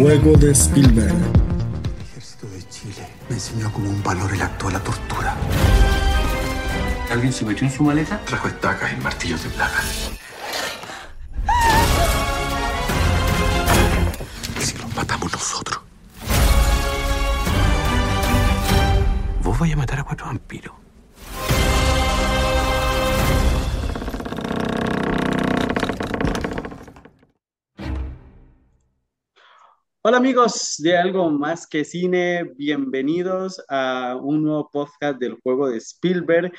[0.00, 1.14] juego de Spielberg.
[1.14, 5.34] El ejército de Chile me enseñó como un valor el acto de la tortura.
[7.10, 8.20] ¿Alguien se metió en su maleta?
[8.26, 9.80] Trajo estacas y martillos de plaga.
[30.08, 35.78] Hola amigos de Algo Más que Cine, bienvenidos a un nuevo podcast del juego de
[35.78, 36.52] Spielberg.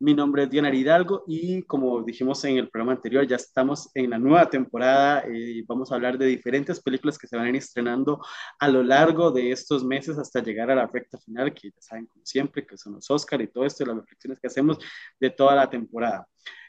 [0.00, 4.08] Mi nombre es Diana Hidalgo y como dijimos en el programa anterior, ya estamos en
[4.08, 7.56] la nueva temporada y vamos a hablar de diferentes películas que se van a ir
[7.56, 8.24] estrenando
[8.58, 12.06] a lo largo de estos meses hasta llegar a la recta final, que ya saben
[12.06, 14.78] como siempre que son los Oscar y todo esto las reflexiones que hacemos
[15.20, 16.26] de toda la temporada.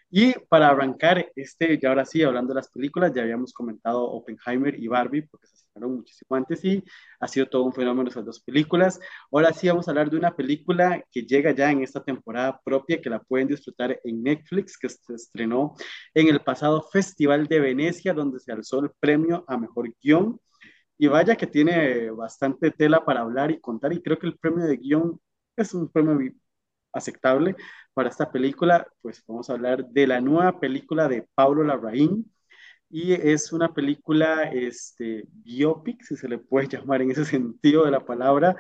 [0.10, 4.80] Y para arrancar este, y ahora sí, hablando de las películas, ya habíamos comentado Oppenheimer
[4.80, 6.84] y Barbie, porque se muchísimo antes y
[7.20, 9.00] ha sido todo un fenómeno esas dos películas.
[9.32, 13.02] Ahora sí vamos a hablar de una película que llega ya en esta temporada propia,
[13.02, 15.76] que la pueden disfrutar en Netflix, que se estrenó
[16.14, 20.40] en el pasado Festival de Venecia, donde se alzó el premio a Mejor Guión.
[20.98, 24.66] Y vaya que tiene bastante tela para hablar y contar, y creo que el premio
[24.66, 25.20] de guion
[25.58, 26.18] es un premio
[26.96, 27.56] aceptable
[27.94, 32.26] para esta película, pues vamos a hablar de la nueva película de Pablo Larraín,
[32.90, 37.92] y es una película este, biopic, si se le puede llamar en ese sentido de
[37.92, 38.56] la palabra.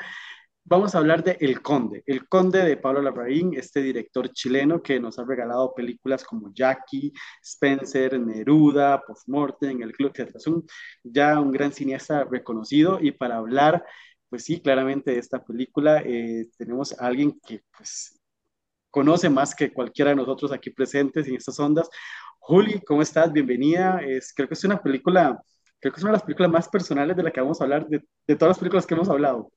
[0.68, 5.00] Vamos a hablar de El Conde, El Conde de Pablo Larraín, este director chileno que
[5.00, 7.14] nos ha regalado películas como Jackie,
[7.44, 10.36] Spencer, Neruda, Postmortem, El Club, etc.
[10.36, 10.66] Es un,
[11.04, 13.86] ya un gran cineasta reconocido y para hablar,
[14.28, 18.20] pues sí, claramente de esta película eh, tenemos a alguien que pues
[18.96, 21.90] conoce más que cualquiera de nosotros aquí presentes en estas ondas.
[22.40, 23.30] Juli, ¿cómo estás?
[23.30, 24.00] Bienvenida.
[24.02, 25.38] Es, creo que es una película,
[25.82, 27.86] creo que es una de las películas más personales de la que vamos a hablar,
[27.90, 29.52] de, de todas las películas que hemos hablado.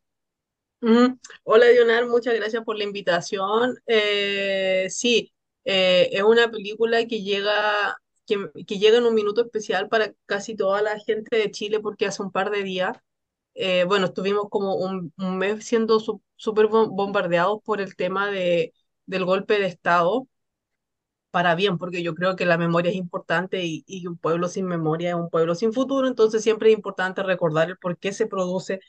[1.44, 3.76] Hola, Dionar, muchas gracias por la invitación.
[3.86, 5.32] Eh, sí,
[5.64, 7.96] eh, es una película que llega,
[8.26, 12.06] que, que, llega en un minuto especial para casi toda la gente de Chile porque
[12.06, 12.96] hace un par de días,
[13.54, 16.00] eh, bueno, estuvimos como un, un mes siendo
[16.34, 18.72] súper bombardeados por el tema de,
[19.08, 20.28] del golpe de Estado
[21.30, 24.66] para bien, porque yo creo que la memoria es importante y, y, un pueblo sin
[24.66, 28.26] memoria es un pueblo sin futuro, entonces siempre es importante recordar el por qué se
[28.26, 28.80] produce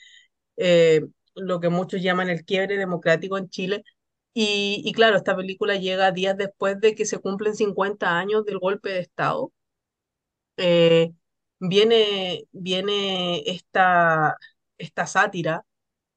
[0.57, 1.01] eh,
[1.35, 3.83] lo que muchos llaman el quiebre democrático en Chile.
[4.33, 8.59] Y, y, claro, esta película llega días después de que se cumplen 50 años del
[8.59, 9.51] golpe de Estado.
[10.57, 11.13] Eh,
[11.59, 14.37] viene viene esta,
[14.77, 15.65] esta sátira,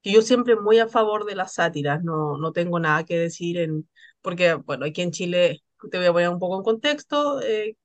[0.02, 3.58] que yo siempre muy a favor de las sátiras, no, no tengo nada que decir
[3.58, 3.88] en,
[4.22, 7.76] porque, bueno, aquí en Chile te voy a poner un poco en contexto, eh,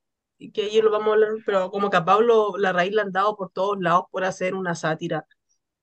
[0.54, 3.12] que ahí lo vamos a hablar, pero como que a Pablo la raíz le han
[3.12, 5.26] dado por todos lados por hacer una sátira.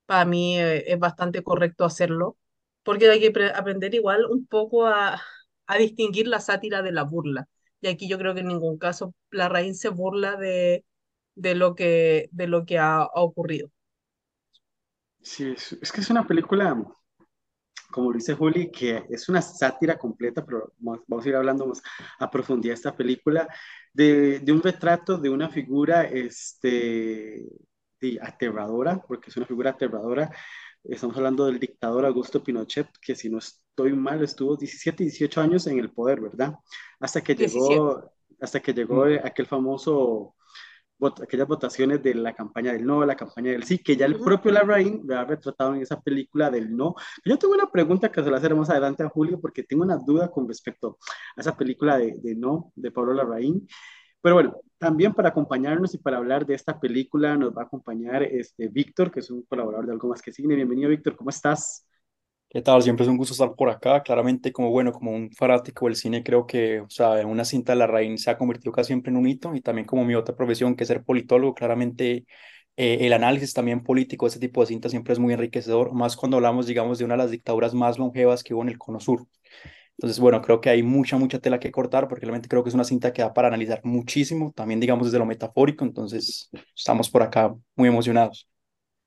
[0.07, 2.37] Para mí eh, es bastante correcto hacerlo,
[2.83, 5.21] porque hay que aprender igual un poco a,
[5.67, 7.49] a distinguir la sátira de la burla.
[7.81, 10.85] Y aquí yo creo que en ningún caso la raíz se burla de,
[11.35, 13.71] de, lo, que, de lo que ha, ha ocurrido.
[15.23, 16.77] Sí, es, es que es una película
[17.95, 21.81] como lo dice Juli, que es una sátira completa, pero vamos a ir hablando más
[22.19, 23.47] a profundidad de esta película,
[23.93, 27.47] de, de un retrato de una figura este,
[28.01, 30.29] de, aterradora, porque es una figura aterradora.
[30.83, 35.69] Estamos hablando del dictador Augusto Pinochet, que si no estoy mal, estuvo 17, 18 años
[35.69, 36.53] en el poder, ¿verdad?
[36.99, 37.75] Hasta que 17.
[37.75, 39.21] llegó, hasta que llegó mm.
[39.23, 40.35] aquel famoso
[41.23, 44.53] aquellas votaciones de la campaña del no, la campaña del sí, que ya el propio
[44.53, 46.95] Larraín lo ha retratado en esa película del no.
[47.25, 49.97] Yo tengo una pregunta que se la haré más adelante a Julio porque tengo una
[49.97, 50.99] duda con respecto
[51.37, 53.67] a esa película de, de no de Pablo Larraín.
[54.21, 58.23] Pero bueno, también para acompañarnos y para hablar de esta película nos va a acompañar
[58.23, 60.55] este Víctor, que es un colaborador de Algo Más que Cine.
[60.55, 61.87] Bienvenido, Víctor, ¿cómo estás?
[62.55, 62.83] ¿Qué tal?
[62.83, 64.01] Siempre es un gusto estar por acá.
[64.05, 67.79] Claramente, como bueno, como un fanático del cine, creo que, o sea, una cinta de
[67.81, 70.37] la raíz se ha convertido casi siempre en un hito y también como mi otra
[70.37, 72.27] profesión, que es ser politólogo, claramente
[72.77, 76.15] eh, el análisis también político de este tipo de cintas siempre es muy enriquecedor, más
[76.17, 79.01] cuando hablamos, digamos, de una de las dictaduras más longevas que hubo en el Cono
[79.01, 79.27] Sur.
[79.99, 82.75] Entonces, bueno, creo que hay mucha, mucha tela que cortar porque realmente creo que es
[82.75, 87.23] una cinta que da para analizar muchísimo, también digamos desde lo metafórico, entonces estamos por
[87.23, 88.49] acá muy emocionados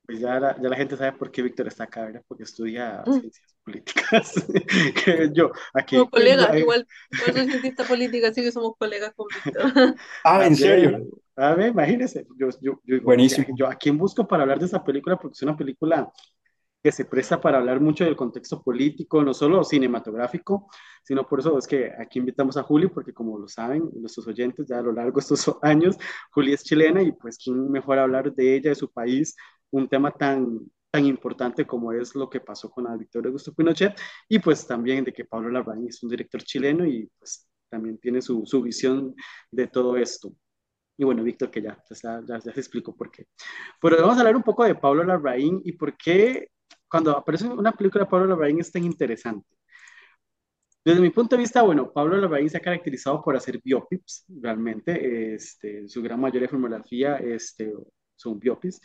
[0.07, 2.24] pues ya la, ya la gente sabe por qué Víctor está acá, ¿verdad?
[2.30, 3.19] Porque estudia mm.
[3.19, 4.33] ciencias políticas.
[5.33, 5.98] yo, aquí.
[5.98, 9.95] Como colega, igual, igual soy cientista política, así que somos colegas con Víctor.
[10.24, 11.06] ah, ¿en serio?
[11.36, 12.25] A ver, imagínese.
[12.38, 13.48] Yo, yo, yo, Buenísimo.
[13.54, 15.18] Yo, ¿a quién busco para hablar de esa película?
[15.18, 16.09] Porque es una película
[16.83, 20.69] que se presta para hablar mucho del contexto político, no solo cinematográfico,
[21.03, 24.68] sino por eso es que aquí invitamos a Juli, porque como lo saben nuestros oyentes
[24.68, 25.97] ya a lo largo de estos años,
[26.31, 29.35] Juli es chilena y pues quién mejor hablar de ella, de su país,
[29.71, 30.59] un tema tan,
[30.91, 34.00] tan importante como es lo que pasó con la Victoria Augusto Pinochet
[34.30, 38.21] y pues también de que Pablo Larraín es un director chileno y pues también tiene
[38.21, 39.13] su, su visión
[39.51, 40.31] de todo esto.
[40.97, 43.27] Y bueno, Víctor, que ya, ya, ya, se explicó por qué.
[43.80, 46.50] Pero vamos a hablar un poco de Pablo Larraín y por qué
[46.89, 49.47] cuando aparece una película de Pablo Larraín es tan interesante.
[50.83, 55.35] Desde mi punto de vista, bueno, Pablo Larraín se ha caracterizado por hacer biopics, realmente,
[55.35, 57.73] este, su gran mayoría de filmografía este,
[58.15, 58.79] son biopics,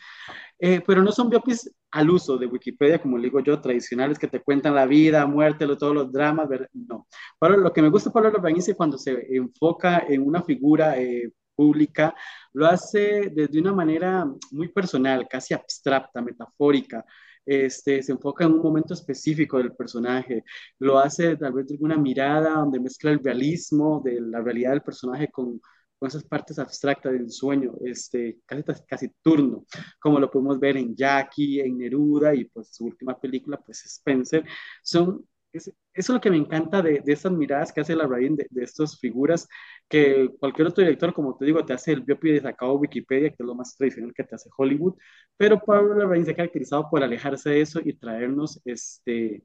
[0.59, 4.27] eh, pero no son biopics al uso de Wikipedia, como le digo yo, tradicionales que
[4.27, 7.07] te cuentan la vida, muerte, todos los dramas, no.
[7.39, 10.97] Pero lo que me gusta de Pablo Larraín es cuando se enfoca en una figura
[10.99, 12.13] eh, pública,
[12.53, 17.05] lo hace desde una manera muy personal, casi abstracta, metafórica,
[17.45, 20.43] este, se enfoca en un momento específico del personaje,
[20.79, 24.81] lo hace tal vez de alguna mirada donde mezcla el realismo de la realidad del
[24.81, 25.59] personaje con,
[25.97, 29.65] con esas partes abstractas del sueño, este, casi, casi turno,
[29.99, 34.43] como lo podemos ver en Jackie, en Neruda y pues su última película, pues Spencer,
[34.81, 38.35] son eso es lo que me encanta de, de estas miradas que hace la Rain
[38.35, 39.47] de, de estas figuras,
[39.87, 43.37] que cualquier otro director, como te digo, te hace el biopic de sacado Wikipedia, que
[43.39, 44.95] es lo más tradicional que te hace Hollywood,
[45.37, 49.43] pero Pablo Larraín se ha caracterizado por alejarse de eso y traernos este,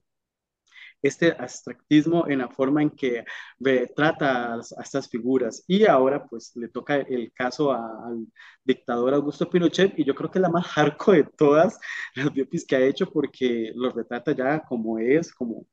[1.03, 3.25] este abstractismo en la forma en que
[3.95, 5.65] trata a, estas figuras.
[5.67, 8.27] Y ahora pues le toca el caso al
[8.65, 11.79] dictador Augusto Pinochet y yo creo que es la más hardcore de todas
[12.15, 15.67] las biopics que ha hecho porque lo retrata ya como es, como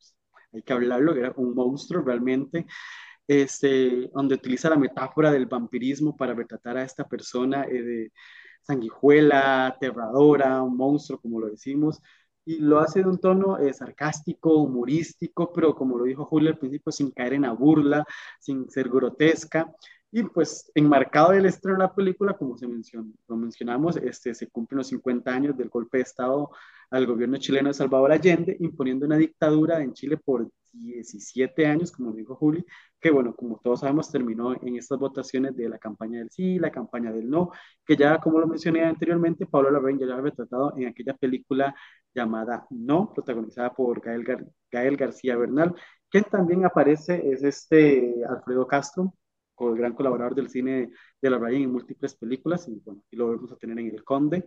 [0.56, 2.66] hay que hablarlo, era un monstruo realmente,
[3.28, 8.12] este, donde utiliza la metáfora del vampirismo para retratar a esta persona eh, de
[8.62, 12.02] sanguijuela, aterradora, un monstruo, como lo decimos,
[12.46, 16.60] y lo hace de un tono eh, sarcástico, humorístico, pero como lo dijo Julio al
[16.60, 18.06] principio, sin caer en la burla,
[18.40, 19.72] sin ser grotesca.
[20.18, 24.48] Y pues enmarcado del estreno de la película, como se mencionó, lo mencionamos, este, se
[24.48, 26.52] cumplen los 50 años del golpe de Estado
[26.90, 32.14] al gobierno chileno de Salvador Allende, imponiendo una dictadura en Chile por 17 años, como
[32.14, 32.66] dijo Juli,
[32.98, 36.72] que bueno, como todos sabemos, terminó en estas votaciones de la campaña del sí, la
[36.72, 37.52] campaña del no,
[37.86, 41.76] que ya, como lo mencioné anteriormente, Pablo Larraín ya lo había tratado en aquella película
[42.14, 44.24] llamada No, protagonizada por Gael,
[44.72, 45.76] Gael García Bernal,
[46.10, 49.14] quien también aparece es este Alfredo Castro,
[49.60, 50.92] el gran colaborador del cine
[51.22, 54.04] de la Ryan en múltiples películas, y bueno, aquí lo vamos a tener en El
[54.04, 54.42] Conde,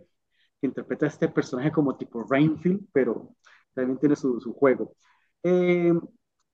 [0.59, 3.35] que interpreta a este personaje como tipo Rainfield, pero
[3.73, 4.95] también tiene su, su juego.
[5.43, 5.93] Eh,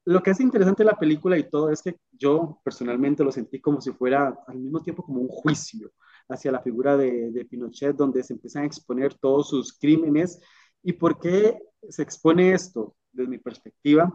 [0.06, 3.60] lo que es interesante de la película y todo es que yo personalmente lo sentí
[3.60, 5.92] como si fuera al mismo tiempo como un juicio
[6.30, 10.40] hacia la figura de, de Pinochet, donde se empiezan a exponer todos sus crímenes.
[10.84, 11.60] ¿Y por qué
[11.90, 12.96] se expone esto?
[13.12, 14.14] Desde mi perspectiva,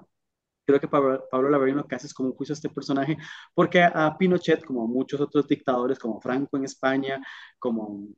[0.70, 3.16] creo que Pablo, Pablo lo que hace es como un juicio a este personaje,
[3.54, 7.20] porque a Pinochet, como a muchos otros dictadores, como Franco en España,
[7.58, 8.08] como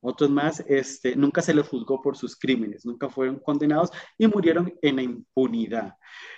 [0.00, 4.72] otros más, este, nunca se les juzgó por sus crímenes, nunca fueron condenados y murieron
[4.80, 5.94] en la impunidad.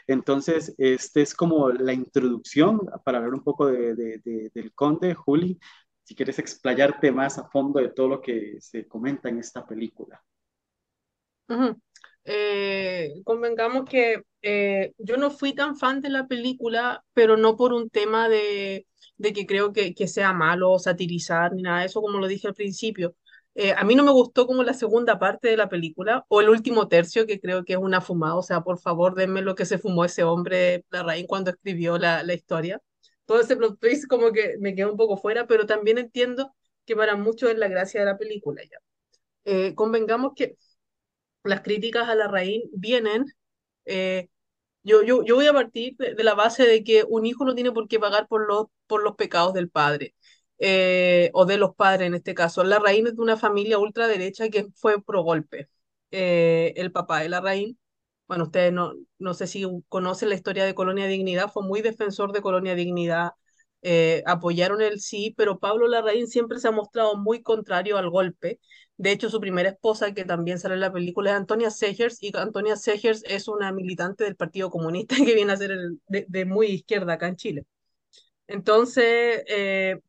[0.06, 5.58] Entonces, este es como la introducción para hablar un poco de, de, del conde, Juli,
[6.02, 10.22] si quieres explayarte más a fondo de todo lo que se comenta en esta película.
[12.24, 17.72] Eh, convengamos que eh, yo no fui tan fan de la película, pero no por
[17.72, 18.86] un tema de,
[19.18, 22.48] de que creo que, que, sea malo satirizar ni nada de eso, como lo dije
[22.48, 23.14] al principio.
[23.54, 26.48] Eh, a mí no me gustó como la segunda parte de la película o el
[26.48, 28.36] último tercio, que creo que es una fumada.
[28.36, 32.22] O sea, por favor, denme lo que se fumó ese hombre, Larraín, cuando escribió la,
[32.22, 32.80] la historia.
[33.26, 36.54] Todo ese plot twist como que me quedó un poco fuera, pero también entiendo
[36.86, 39.74] que para muchos es la gracia de la película ya.
[39.74, 40.56] convengamos que
[41.44, 43.24] las críticas a la raíz vienen,
[43.90, 44.28] eh,
[44.82, 47.72] yo, yo, yo voy a partir de, la base de que un hijo no tiene
[47.72, 50.14] por qué pagar por los, por los pecados del padre,
[50.58, 52.64] eh, o de los padres en este caso.
[52.64, 55.68] La raíz es de una familia ultraderecha que fue pro golpe.
[56.10, 57.76] Eh, el papá de la raíz,
[58.28, 62.32] bueno, ustedes no, no sé si conocen la historia de Colonia Dignidad, fue muy defensor
[62.32, 63.32] de Colonia Dignidad,
[64.26, 68.60] apoyaron el sí, pero Pablo Larraín siempre se ha mostrado muy contrario al golpe
[69.00, 72.36] de hecho, su primera esposa, que también sale en la película, es Antonia Segers, y
[72.36, 75.72] Antonia Segers es una militante del Partido Comunista que viene a ser
[76.08, 77.66] de, muy izquierda acá en Chile.
[78.46, 80.00] Entonces, eh,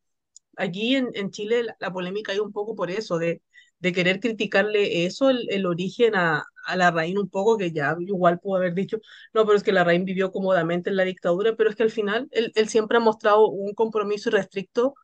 [0.56, 3.42] aquí en, en Chile la, polémica hay un poco por eso, de,
[3.78, 7.96] de querer criticarle eso, el, el origen a, a la Raín un poco, que ya
[8.00, 8.98] igual pudo haber dicho,
[9.34, 11.90] no, pero es que la Raín vivió cómodamente en la dictadura, pero es que al
[11.90, 14.94] final él, él siempre ha mostrado un compromiso irrestricto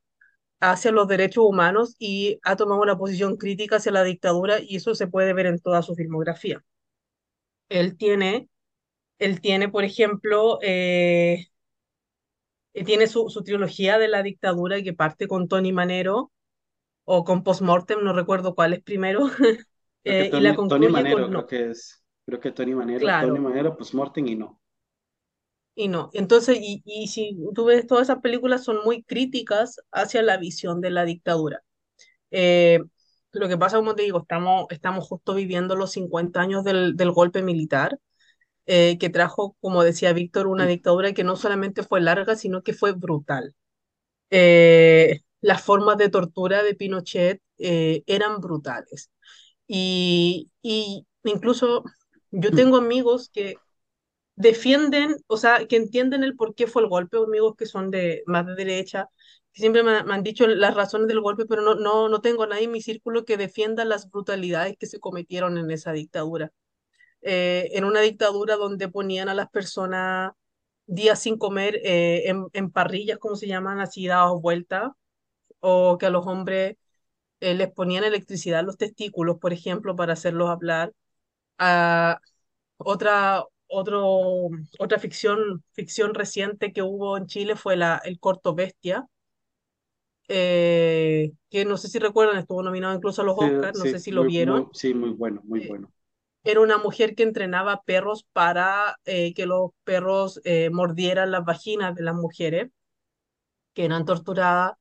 [0.60, 4.94] hacia los derechos humanos y ha tomado una posición crítica hacia la dictadura y eso
[4.94, 6.62] se puede ver en toda su filmografía.
[7.68, 8.48] Él tiene,
[9.18, 11.46] él tiene, por ejemplo, eh,
[12.84, 16.32] tiene su, su trilogía de la dictadura que parte con Tony Manero
[17.04, 19.28] o con Postmortem, no recuerdo cuál es primero,
[20.04, 22.02] eh, y la Tony Manero, con creo que es.
[22.26, 24.60] Creo que Tony Manero, Tony Manero, Morten y no.
[25.78, 26.11] Y no.
[26.14, 30.80] Entonces, y, y si tú ves, todas esas películas son muy críticas hacia la visión
[30.80, 31.62] de la dictadura.
[32.32, 32.80] Eh,
[33.32, 37.12] lo que pasa, como te digo, estamos, estamos justo viviendo los 50 años del, del
[37.12, 37.99] golpe militar,
[38.66, 42.75] eh, que trajo, como decía Víctor, una dictadura que no solamente fue larga, sino que
[42.75, 43.54] fue brutal.
[44.30, 49.11] Eh, las formas de tortura de Pinochet eh, eran brutales.
[49.66, 51.85] Y, y incluso
[52.30, 53.62] yo tengo amigos que
[54.38, 58.23] defienden, o sea, que entienden el por qué fue el golpe, amigos que son de
[58.26, 59.09] más de derecha,
[59.52, 62.47] que siempre me, han dicho las razones del golpe, pero no, no, no tengo a
[62.47, 66.52] nadie en mi círculo que defienda las brutalidades que se cometieron en esa dictadura.
[67.23, 70.33] Eh, en una dictadura donde ponían a las personas
[70.87, 74.95] días sin comer eh, en, en parrillas, como se llaman, así dados vuelta,
[75.61, 76.76] o que a los hombres
[77.40, 80.92] eh, les ponían electricidad en los testículos, por ejemplo, para hacerlos hablar.
[81.59, 82.21] a
[82.78, 84.48] otra, otro,
[84.78, 89.06] otra ficción, ficción reciente que hubo en Chile fue la, el corto Bestia,
[90.28, 93.98] eh, que no sé si recuerdan, estuvo nominado incluso a los Sí, Oscars, no sé
[93.98, 94.70] si lo muy, muy, vieron.
[94.72, 95.90] sí, muy bueno, muy Eh, bueno.
[96.44, 101.94] era una mujer que entrenaba perros para eh, que los perros eh, mordieran las vaginas
[101.96, 102.70] de las mujeres
[103.75, 104.76] que eran torturadas.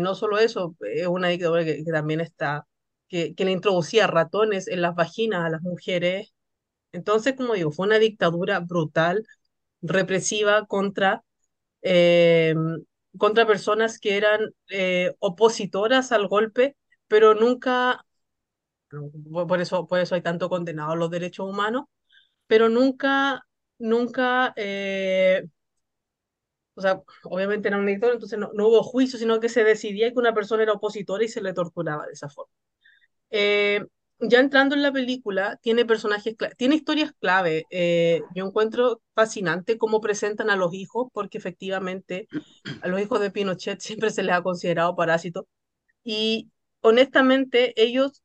[0.00, 2.66] No solo eso, es una dictadura que, que también está,
[3.08, 6.32] que, que le introducía ratones en las vaginas a las mujeres.
[6.92, 9.24] Entonces, como digo, fue una dictadura brutal,
[9.82, 11.24] represiva contra,
[11.82, 12.54] eh,
[13.18, 16.76] contra personas que eran eh, opositoras al golpe,
[17.08, 18.04] pero nunca,
[19.46, 21.84] por eso, por eso hay tanto condenado a los derechos humanos,
[22.46, 23.46] pero nunca,
[23.78, 25.44] nunca, eh,
[26.74, 30.12] o sea, obviamente era un dictador, entonces no, no hubo juicio, sino que se decidía
[30.12, 32.52] que una persona era opositora y se le torturaba de esa forma.
[34.22, 37.64] Ya entrando en la película, tiene personajes, tiene historias clave.
[37.70, 42.28] Eh, yo encuentro fascinante cómo presentan a los hijos, porque efectivamente
[42.82, 45.46] a los hijos de Pinochet siempre se les ha considerado parásitos.
[46.04, 46.50] Y
[46.82, 48.22] honestamente, ellos,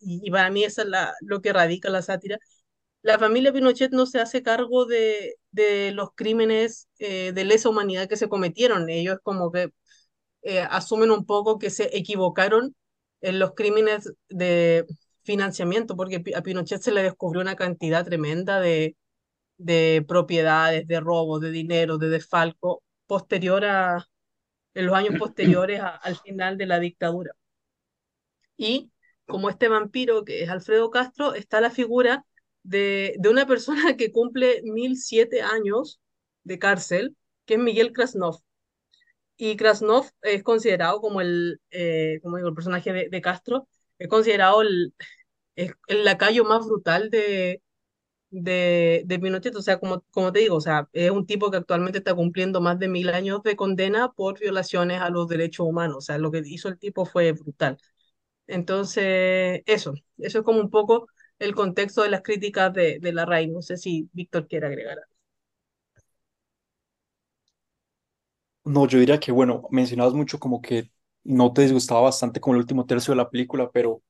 [0.00, 2.38] y para mí eso es la, lo que radica la sátira,
[3.02, 8.08] la familia Pinochet no se hace cargo de, de los crímenes eh, de lesa humanidad
[8.08, 8.90] que se cometieron.
[8.90, 9.72] Ellos como que
[10.42, 12.74] eh, asumen un poco que se equivocaron
[13.22, 14.86] en los crímenes de
[15.22, 18.96] financiamiento, porque a Pinochet se le descubrió una cantidad tremenda de,
[19.58, 24.08] de propiedades, de robos, de dinero, de desfalco, posterior a,
[24.74, 27.32] en los años posteriores al final de la dictadura.
[28.56, 28.90] Y
[29.26, 32.24] como este vampiro que es Alfredo Castro, está la figura
[32.62, 36.00] de, de una persona que cumple 1007 años
[36.44, 38.40] de cárcel, que es Miguel Krasnov.
[39.36, 44.62] Y Krasnov es considerado como el, eh, como digo, el personaje de, Castro, es considerado
[44.62, 44.94] el,
[45.56, 47.62] el, el lacayo más brutal de,
[48.30, 49.56] de, de Pinochet.
[49.56, 52.60] O sea, como, como te digo, o sea, es un tipo que actualmente está cumpliendo
[52.60, 55.96] más de mil años de condena por violaciones a los derechos humanos.
[55.98, 57.78] O sea, lo que hizo el tipo fue brutal.
[58.48, 61.08] Entonces, eso, eso es como un poco
[61.38, 63.48] el contexto de las críticas de, de la RAI.
[63.48, 65.11] No sé si Víctor quiere agregar algo.
[68.64, 70.90] No, yo diría que, bueno, mencionabas mucho como que
[71.24, 74.02] no te disgustaba bastante como el último tercio de la película, pero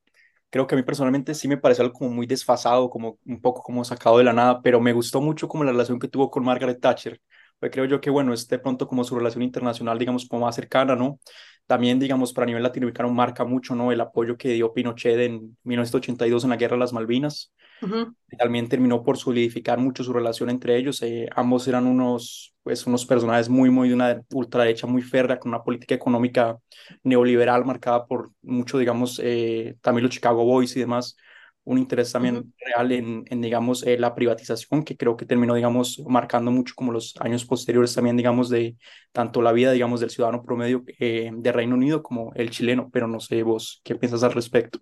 [0.51, 3.63] creo que a mí personalmente sí me pareció algo como muy desfasado, como un poco
[3.63, 6.45] como sacado de la nada, pero me gustó mucho como la relación que tuvo con
[6.45, 7.21] Margaret Thatcher.
[7.61, 10.57] Pues creo yo que, bueno, es de pronto como su relación internacional, digamos, como más
[10.57, 11.21] cercana, ¿no?
[11.67, 13.93] También, digamos, para nivel latinoamericano marca mucho, ¿no?
[13.93, 17.53] El apoyo que dio Pinochet en 1982 en la Guerra de las Malvinas
[17.83, 18.15] Ujú.
[18.39, 21.03] también terminó por solidificar mucho su relación entre ellos.
[21.03, 25.51] Eh, ambos eran unos, pues, unos personajes muy, muy de una ultraderecha muy férrea, con
[25.51, 26.57] una política económica
[27.03, 31.17] neoliberal marcada por mucho, digamos, eh, también los Chicago Boys y demás.
[31.65, 36.01] Un interés también real en, en digamos, eh, la privatización, que creo que terminó, digamos,
[36.09, 38.77] marcando mucho como los años posteriores también, digamos, de
[39.13, 43.07] tanto la vida, digamos, del ciudadano promedio eh, de Reino Unido como el chileno, pero
[43.09, 44.79] no sé vos, ¿qué piensas al respecto?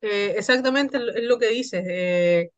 [0.00, 1.84] Eh, exactamente es lo que dices.
[1.88, 2.50] eh,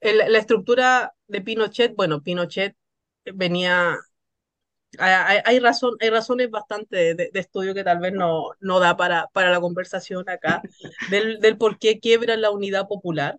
[0.00, 2.76] el- la estructura de Pinochet, bueno, Pinochet
[3.34, 3.96] venía,
[4.98, 8.96] hay, hay- razón, hay razones bastante de- de estudio que tal vez no, no da
[8.96, 10.64] para, para la conversación acá,
[11.06, 13.38] del, del por qué quiebra la unidad popular,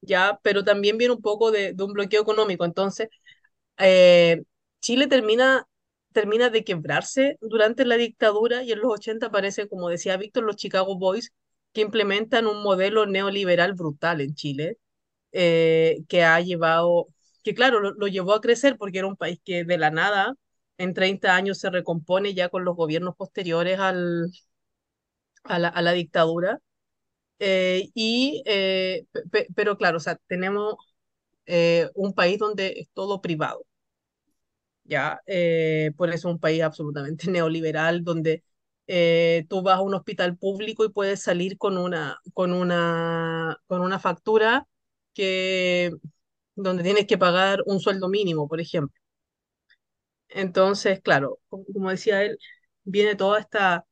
[0.00, 2.64] ya, pero también viene un poco de, de un bloqueo económico.
[2.64, 3.08] Entonces,
[3.78, 4.42] eh,
[4.80, 5.66] Chile termina,
[6.12, 10.56] termina de quebrarse durante la dictadura y en los 80 aparece, como decía Víctor, los
[10.56, 11.32] Chicago Boys,
[11.72, 14.78] que implementan un modelo neoliberal brutal en Chile,
[15.32, 17.08] eh, que ha llevado,
[17.42, 20.34] que claro, lo, lo, llevó a crecer porque era un país que de la nada
[20.78, 24.30] en 30 años se recompone ya con los gobiernos posteriores al,
[25.44, 26.60] a, la, a la dictadura.
[27.40, 29.06] Eh, y, eh,
[29.56, 30.76] pero claro, o sea, tenemos
[31.46, 33.64] eh, un país donde es todo privado.
[34.84, 35.20] ¿ya?
[35.96, 38.42] por eso es un país absolutamente neoliberal, donde
[39.48, 43.98] tú vas a un hospital público y puedes salir con una, con una, con una
[43.98, 44.66] factura
[45.14, 45.92] que,
[46.56, 48.94] donde tienes que pagar un sueldo mínimo, por ejemplo.
[50.28, 52.38] Entonces, claro, como, decía él,
[52.84, 53.86] viene toda esta,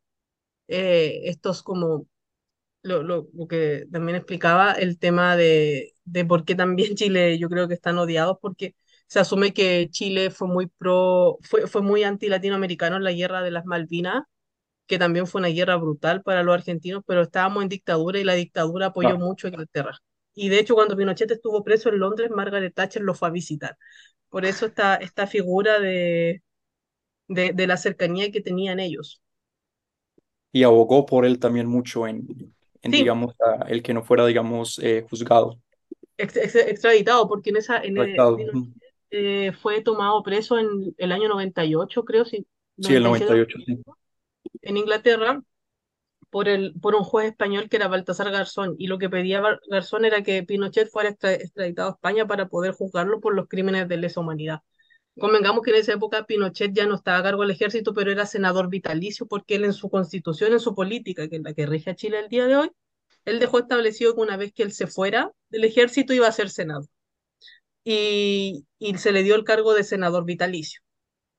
[0.69, 2.07] estos como
[2.83, 7.49] lo, lo, lo, que también explicaba, el tema de, de por qué también Chile yo
[7.49, 8.75] creo que están odiados, porque
[9.09, 13.51] se asume que Chile fue muy pro, fue, fue muy anti-latinoamericano en la guerra de
[13.53, 14.25] las Malvinas,
[14.87, 18.35] que también fue una guerra brutal para los argentinos, pero estábamos en dictadura y la
[18.35, 19.99] dictadura apoyó mucho a Inglaterra.
[20.37, 23.79] Y de hecho, cuando Pinochet estuvo preso en Londres, Margaret Thatcher lo fue a visitar.
[24.31, 26.43] Por eso esta, esta figura de,
[27.29, 29.23] de, de la cercanía que tenían ellos.
[30.53, 32.27] Y abogó por él también mucho en,
[32.83, 33.35] digamos,
[33.69, 35.61] el que no fuera, digamos, eh, juzgado.
[36.17, 37.97] extraditado, porque en esa, en
[39.11, 42.47] eh, fue tomado preso en el año 98, creo, sí.
[42.81, 43.83] sí, el 98, sí.
[44.63, 45.43] En Inglaterra,
[46.37, 50.05] por, el, por un juez español que era Baltasar Garzón, y lo que pedía Garzón
[50.05, 54.21] era que Pinochet fuera extraditado a España para poder juzgarlo por los crímenes de lesa
[54.21, 54.61] humanidad.
[55.19, 58.27] Convengamos que en esa época Pinochet ya no estaba a cargo del ejército, pero era
[58.27, 61.89] senador vitalicio porque él en su constitución, en su política, que es la que rige
[61.93, 62.71] a Chile el día de hoy,
[63.25, 66.51] él dejó establecido que una vez que él se fuera del ejército iba a ser
[66.51, 66.87] senador.
[67.83, 70.83] Y, y se le dio el cargo de senador vitalicio.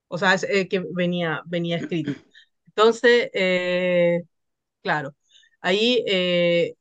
[0.08, 2.14] O sea, eh, que venía, venía escrito.
[2.68, 4.24] Entonces, eh,
[4.88, 5.16] claro,
[5.62, 6.76] ahí eh,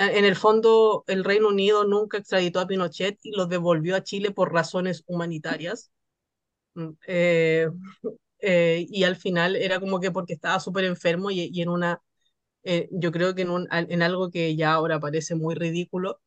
[0.00, 4.30] en el fondo, el Reino Unido nunca extraditó a Pinochet y lo devolvió a Chile
[4.30, 5.92] por razones humanitarias.
[6.74, 7.68] Mm, eh,
[8.40, 12.00] eh, y al final era como que porque estaba súper enfermo y, en una,
[12.64, 16.20] eh, yo creo que en, algo que ya ahora parece muy ridículo,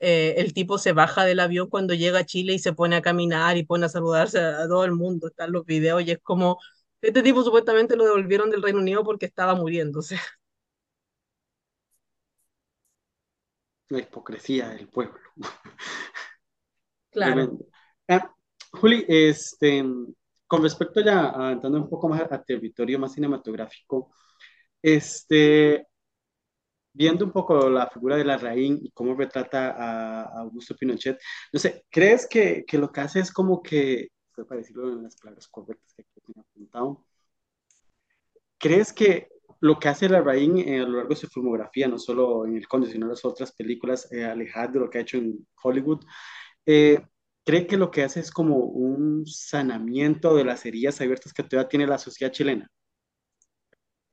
[0.00, 3.56] el tipo se baja del avión cuando llega a Chile y se pone a caminar
[3.56, 5.28] y pone a saludarse a, todo el mundo.
[5.28, 6.58] Están los videos y es como,
[7.04, 10.18] este tipo supuestamente lo devolvieron del Reino Unido porque estaba muriéndose.
[13.88, 15.18] la hipocresía del pueblo.
[17.10, 17.60] Claro.
[18.08, 18.28] Ah,
[18.72, 19.84] Juli, este,
[20.48, 24.12] con respecto ya a entrando un poco más a, territorio más cinematográfico,
[24.82, 25.86] este,
[26.92, 31.16] viendo un poco la figura de la Raín y cómo retrata a, Augusto Pinochet,
[31.52, 34.08] no sé, ¿crees que, que, lo que hace es como que,
[34.42, 37.04] para decirlo en las palabras correctas que aquí he apuntado,
[38.58, 39.28] ¿crees que
[39.60, 42.68] lo que hace Larraín eh, a lo largo de su filmografía, no solo en El
[42.68, 46.04] Conde, sino en las otras películas, eh, alejadas de lo que ha hecho en Hollywood,
[46.66, 47.00] eh,
[47.44, 51.68] cree que lo que hace es como un sanamiento de las heridas abiertas que todavía
[51.68, 52.70] tiene la sociedad chilena.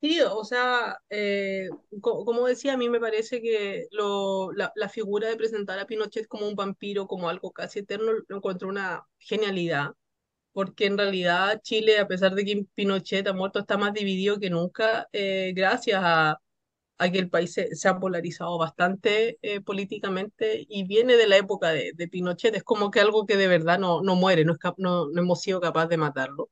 [0.01, 1.67] Sí, o sea, eh,
[2.01, 6.27] como decía, a mí me parece que lo, la, la, figura de presentar a Pinochet
[6.27, 9.91] como un vampiro, como algo casi eterno, lo encuentro una genialidad
[10.53, 14.49] porque en realidad Chile, a pesar de que Pinochet ha muerto, está más dividido que
[14.49, 16.39] nunca, eh, gracias a,
[16.97, 21.69] a, que el país se, ha polarizado bastante eh, políticamente y viene de la época
[21.71, 24.59] de, de, Pinochet, es como que algo que de verdad no, no muere, no, es
[24.77, 26.49] no, no hemos sido capaces de matarlo.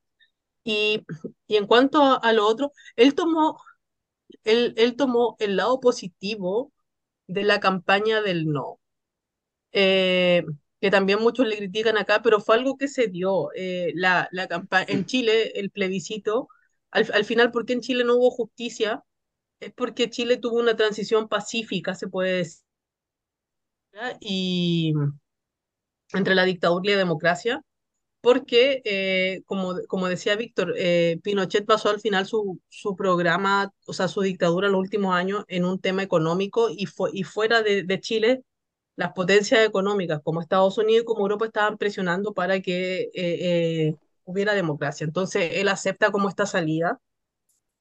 [0.63, 1.05] Y,
[1.47, 3.59] y en cuanto a, a, lo otro, él tomó,
[4.43, 6.71] él, él tomó el lado positivo
[7.27, 8.79] de la campaña del no.
[9.71, 10.43] Eh,
[10.81, 13.49] que también muchos le critican acá, pero fue algo que se dio.
[13.55, 14.47] Eh, la, la
[14.87, 16.47] en Chile, el plebiscito,
[16.91, 19.03] al, al, final, ¿por qué en Chile no hubo justicia?
[19.59, 22.63] Es porque Chile tuvo una transición pacífica, se puede decir,
[24.19, 24.93] y
[26.13, 27.61] entre la dictadura y la democracia,
[28.21, 33.93] porque, eh, como, como decía Víctor, eh, Pinochet pasó al final su, su programa, o
[33.93, 37.61] sea, su dictadura en los últimos años en un tema económico y, fue, y fuera
[37.63, 38.43] de Chile
[38.99, 43.95] las potencias económicas como Estados Unidos y como Europa estaban presionando para que eh, eh,
[44.25, 45.05] hubiera democracia.
[45.05, 46.99] Entonces él acepta como esta salida,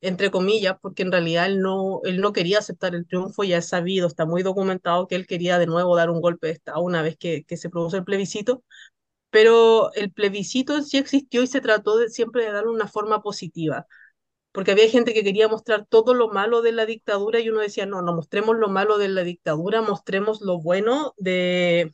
[0.00, 3.68] entre comillas, porque en realidad él no, él no quería aceptar el triunfo, ya es
[3.68, 7.02] sabido, está muy documentado que él quería de nuevo dar un golpe de Estado una
[7.02, 8.62] vez que, que se produjo el plebiscito,
[9.30, 13.86] pero el plebiscito sí existió y se trató de, siempre de darle una forma positiva
[14.52, 17.86] porque había gente que quería mostrar todo lo malo de la dictadura y uno decía,
[17.86, 21.92] no, no mostremos lo malo de la dictadura, mostremos lo bueno de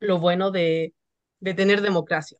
[0.00, 0.94] lo bueno de,
[1.40, 2.38] de tener democracia.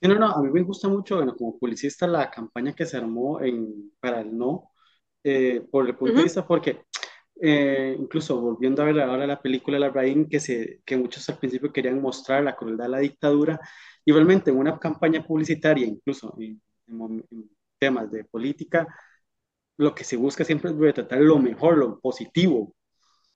[0.00, 3.40] no, no, a mí me gusta mucho, bueno, como publicista, la campaña que se armó
[3.40, 4.70] en, para el no,
[5.24, 6.84] eh, por el punto de vista, porque
[7.40, 11.38] eh, incluso volviendo a ver ahora la película La Rain, que, se, que muchos al
[11.38, 13.60] principio querían mostrar la crueldad de la dictadura,
[14.04, 18.86] igualmente en una campaña publicitaria, incluso en, en temas de política,
[19.78, 22.74] lo que se busca siempre es tratar lo mejor, lo positivo.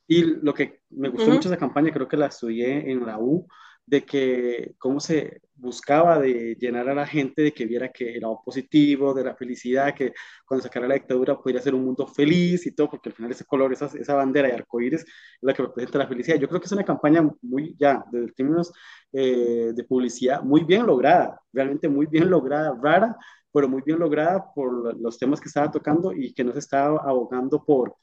[0.07, 3.47] Y lo que me gustó mucho esa campaña, creo que la estudié en la U,
[3.87, 8.29] de que cómo se buscaba de llenar a la gente de que viera que era
[8.45, 10.13] positivo, de la felicidad, que
[10.45, 13.45] cuando sacara la dictadura podría ser un mundo feliz y todo, porque al final ese
[13.45, 15.07] color, esa, esa bandera de arcoíris es
[15.41, 16.39] la que representa la felicidad.
[16.39, 18.73] Yo creo que es una campaña muy, ya, desde términos
[19.13, 23.17] eh, de publicidad, muy bien lograda, realmente muy bien lograda, rara,
[23.53, 27.01] pero muy bien lograda por los temas que estaba tocando y que no se estaba
[27.05, 27.97] abogando por,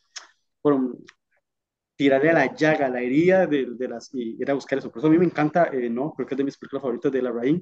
[0.61, 0.97] por
[1.95, 4.89] tirarle a la llaga, a la herida de, de, las, y ir a buscar eso.
[4.89, 6.13] Por eso a mí me encanta, eh, ¿no?
[6.13, 7.61] Creo que es de mis películas favoritas de La Rain,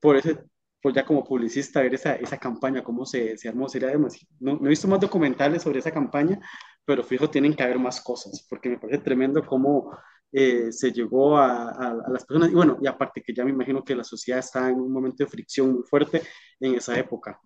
[0.00, 0.38] por ese,
[0.80, 3.68] por ya como publicista, ver esa, esa campaña, cómo se, se armó.
[3.68, 4.34] Sería demasiado.
[4.40, 6.40] No, no he visto más documentales sobre esa campaña,
[6.84, 9.90] pero fijo, tienen que haber más cosas, porque me parece tremendo cómo
[10.36, 12.50] eh, se llegó a, a, las personas.
[12.50, 15.22] Y bueno, y aparte que ya me imagino que la sociedad está en un momento
[15.22, 16.22] de fricción muy fuerte
[16.58, 17.40] en esa época.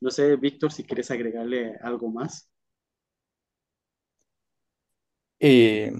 [0.00, 2.50] No sé, Víctor, si quieres agregarle algo más.
[5.38, 5.90] Eh,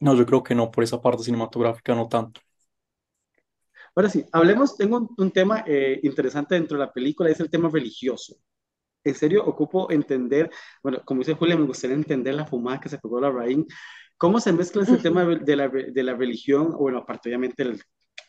[0.00, 2.40] no, yo creo que no, por esa parte cinematográfica no tanto.
[3.94, 7.68] Ahora sí, hablemos, tengo un, tema eh, interesante dentro de la película, es el tema
[7.68, 8.36] religioso
[9.04, 10.50] en serio ocupo entender,
[10.82, 13.58] bueno, como dice Julia, me gustaría entender la fumada que se pegó la raíz
[14.18, 16.72] ¿Cómo se mezcla ese tema de la, de la religión?
[16.76, 17.80] Bueno, aparte obviamente el,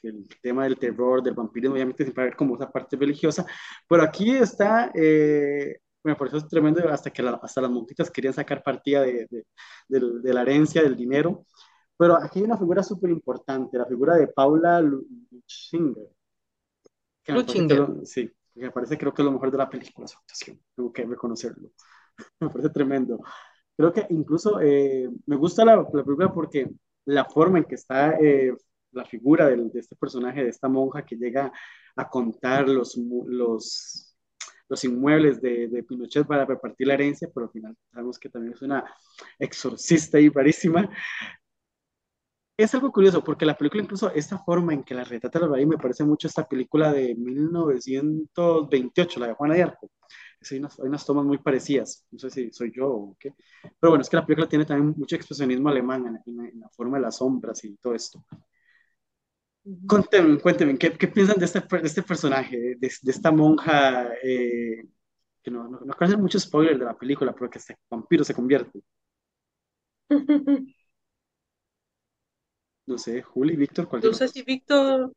[0.03, 3.45] el, tema del terror, del vampirismo, obviamente siempre hay como esa parte religiosa,
[3.87, 9.01] pero aquí está, eh, me pareció tremendo hasta que hasta las montitas querían sacar partida
[9.01, 9.45] de, de,
[10.21, 11.45] de, la herencia, del dinero,
[11.97, 16.07] pero aquí hay una figura súper importante, la figura de Paula Luchinger.
[17.27, 17.87] Luchinger.
[18.05, 21.03] Sí, me parece creo que es lo mejor de la película, su actuación, tengo que
[21.03, 21.71] reconocerlo.
[22.39, 23.19] me parece tremendo.
[23.79, 26.69] Creo que incluso eh, me gusta la, la, película porque
[27.05, 28.53] la forma en que está eh,
[28.91, 31.49] la figura de, este personaje, de esta monja que llega
[31.95, 34.17] a contar los, los,
[34.67, 38.53] los inmuebles de, de, Pinochet para repartir la herencia, pero al final sabemos que también
[38.53, 38.83] es una
[39.39, 40.89] exorcista y rarísima.
[42.57, 45.77] Es algo curioso porque la película, incluso esta forma en que la retrata la me
[45.77, 49.89] parece mucho esta película de 1928, la de Juana de Arco
[50.51, 53.33] hay unas, hay unas, tomas muy parecidas, no sé si soy yo o qué,
[53.79, 56.97] pero bueno, es que la película tiene también mucho expresionismo alemán en, en, la forma
[56.97, 58.23] de las sombras y todo esto.
[59.87, 64.83] Cuéntenme, cuéntenme, ¿qué, qué piensan de este, de este personaje, de, de esta monja, eh,
[65.43, 68.33] que no, no, no conocen mucho spoiler de la película, pero que este vampiro se
[68.33, 68.81] convierte?
[72.89, 75.13] No sé, Juli, Víctor, cualquier No sé si Víctor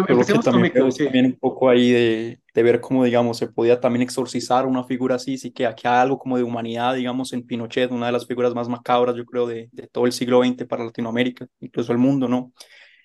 [0.00, 3.78] bueno, empecemos también, con también un poco ahí de, de, ver cómo, digamos, se podía
[3.78, 7.46] también exorcizar una figura así, sí que aquí hay algo como de humanidad, digamos, en
[7.46, 10.64] Pinochet, una de las figuras más macabras, yo creo, de, de todo el siglo XX
[10.66, 12.52] para Latinoamérica, incluso el mundo, ¿no?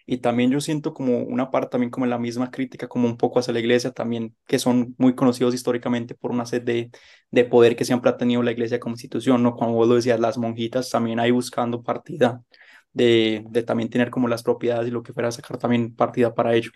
[0.06, 3.40] Y también yo siento como una parte también como la misma crítica, como un poco
[3.40, 6.90] hacia la iglesia también, que son muy conocidos históricamente por una sed de,
[7.32, 9.56] de poder que siempre ha tenido la iglesia como institución, ¿no?
[9.58, 12.42] Como vos lo decías, las monjitas también ahí buscando partida
[12.98, 16.56] de, de, también tener como las propiedades y lo que fuera, sacar también partida para
[16.56, 16.72] ello.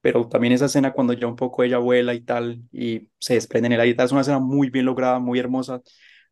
[0.00, 3.66] Pero también esa escena cuando ya un poco ella vuela y tal, y se desprende
[3.66, 5.82] en el aire, es una escena muy bien lograda, muy hermosa,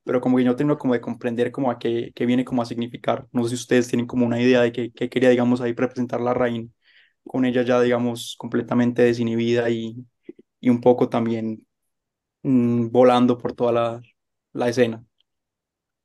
[0.04, 2.66] pero como que yo tengo como de comprender como a qué, qué viene como a
[2.66, 3.26] significar.
[3.32, 6.20] No sé si ustedes tienen como una idea de qué, qué quería, digamos, ahí representar
[6.20, 6.68] la reina,
[7.24, 10.06] con ella ya, digamos, completamente desinhibida y,
[10.60, 11.66] y un poco también
[12.42, 14.02] mmm, volando por toda la,
[14.54, 15.04] la escena.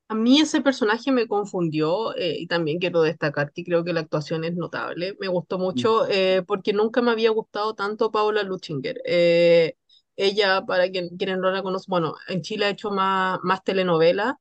[0.10, 4.00] A mí ese personaje me confundió eh, y también quiero destacar que creo que la
[4.02, 5.16] actuación es notable.
[5.20, 9.00] Me gustó mucho eh, porque nunca me había gustado tanto Paula Luchinger.
[9.06, 9.76] Eh,
[10.16, 14.34] ella, para quien, quienes no la conocen, bueno, en Chile ha hecho más, más telenovelas,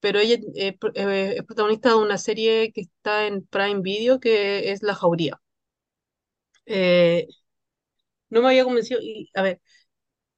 [0.00, 0.74] pero ella es
[1.46, 5.40] protagonista de una serie que está en Prime Video que es La Jauría.
[8.30, 9.60] no me había convencido, y a ver,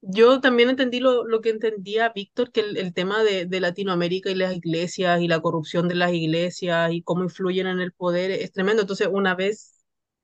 [0.01, 4.31] yo también entendí lo, lo que entendía Víctor, que el, el tema de, de, Latinoamérica
[4.31, 8.31] y las iglesias y la corrupción de las iglesias y cómo influyen en el poder
[8.31, 8.83] es tremendo.
[8.83, 9.75] Entonces, una vez,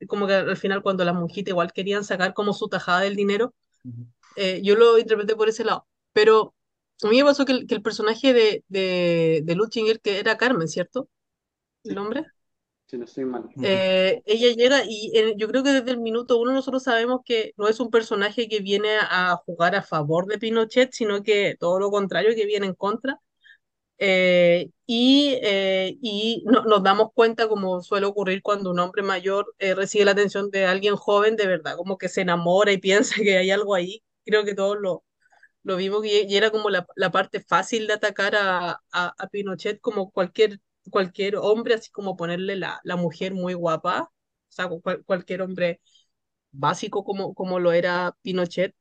[0.07, 3.53] como que al final cuando las monjitas igual querían sacar como su tajada del dinero,
[3.83, 4.07] uh -huh.
[4.37, 5.87] eh, yo lo interpreté por ese lado.
[6.13, 6.55] Pero
[7.03, 10.37] a mí me pasó que el, que el personaje de, de, de Lutzinger, que era
[10.37, 11.09] Carmen, ¿cierto?
[11.83, 12.25] ¿El nombre?
[12.87, 13.49] Si no estoy mal.
[13.63, 17.53] Eh, ella llega y eh, yo creo que desde el minuto uno nosotros sabemos que
[17.57, 21.79] no es un personaje que viene a jugar a favor de Pinochet, sino que todo
[21.79, 23.19] lo contrario, que viene en contra.
[23.97, 29.55] Eh, y eh, y no, nos damos cuenta, como suele ocurrir cuando un hombre mayor
[29.59, 33.15] eh, recibe la atención de alguien joven, de verdad, como que se enamora y piensa
[33.21, 34.03] que hay algo ahí.
[34.25, 35.03] Creo que todos lo,
[35.63, 39.79] lo vimos y, era como la, la parte fácil de atacar a, a, a Pinochet
[39.81, 40.59] como cualquier,
[40.91, 44.11] cualquier hombre, así como ponerle la, la mujer muy guapa, o
[44.51, 45.81] sea, cual- cualquier hombre
[46.51, 48.75] básico como, como lo era Pinochet,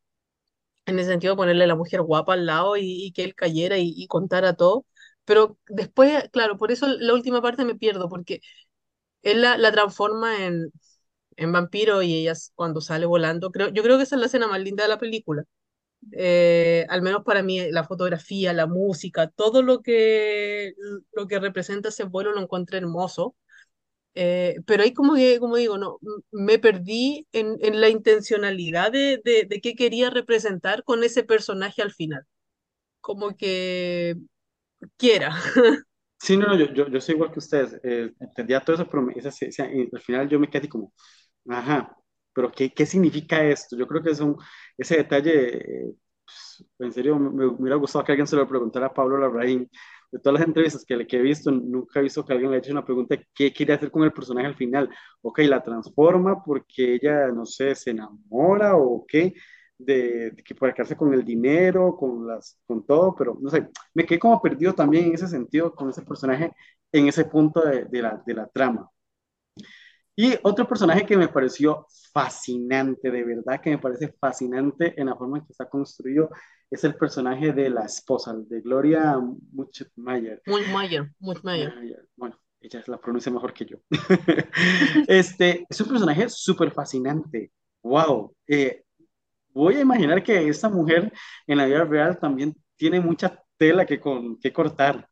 [0.86, 3.78] en el sentido de ponerle la mujer guapa al lado y, y que él cayera
[3.78, 4.86] y, y contara todo.
[5.24, 8.40] Pero después, claro, por eso la última parte me pierdo, porque
[9.22, 10.72] él la, la transforma en,
[11.36, 14.48] en vampiro y ella cuando sale volando, creo, yo creo que esa es la escena
[14.48, 15.44] más linda de la película.
[16.12, 20.74] Eh, al menos para mí, la fotografía, la música, todo lo que,
[21.12, 23.36] lo que representa ese vuelo lo encontré hermoso.
[24.16, 25.98] Eh, pero ahí como que, como digo, no,
[26.32, 31.82] me perdí en, en la intencionalidad de, de, de qué quería representar con ese personaje
[31.82, 32.24] al final.
[33.00, 34.16] Como que
[34.98, 35.34] quiera.
[36.18, 37.78] Sí, no, no, yo, yo, yo soy igual que ustedes.
[37.82, 40.92] eh, entendía todo eso, pero me- esa, esa- al final yo me quedé como,
[41.48, 41.96] ajá,
[42.34, 43.76] pero ¿qué, qué significa esto?
[43.76, 44.36] Yo creo que es un,
[44.78, 45.94] ese detalle, eh,
[46.24, 49.70] pues, en serio, me, me hubiera gustado que alguien se lo preguntara a Pablo Larraín.
[50.10, 52.64] De todas las entrevistas que, que he visto, nunca he visto que alguien le haya
[52.64, 54.88] hecho una pregunta, ¿qué quiere hacer con el personaje al final?
[55.22, 59.34] Ok, la transforma porque ella, no sé, se enamora o qué,
[59.76, 63.68] de, de que para quedarse con el dinero, con las, con todo, pero no sé,
[63.94, 66.52] me quedé como perdido también en ese sentido con ese personaje,
[66.92, 68.88] en ese punto de, de la, de la trama.
[70.16, 75.16] Y otro personaje que me pareció fascinante, de verdad que me parece fascinante en la
[75.16, 76.30] forma en que está construido,
[76.70, 79.18] es el personaje de la esposa, de Gloria
[79.52, 80.40] Muchmeyer.
[81.74, 82.08] Muy mayor.
[82.16, 83.76] Bueno, ella la pronuncia mejor que yo.
[85.08, 87.52] Este es un personaje súper fascinante.
[87.82, 88.34] Wow.
[88.46, 88.84] Eh,
[89.48, 91.12] voy a imaginar que esta mujer
[91.46, 95.08] en la vida real también tiene mucha tela que, con, que cortar.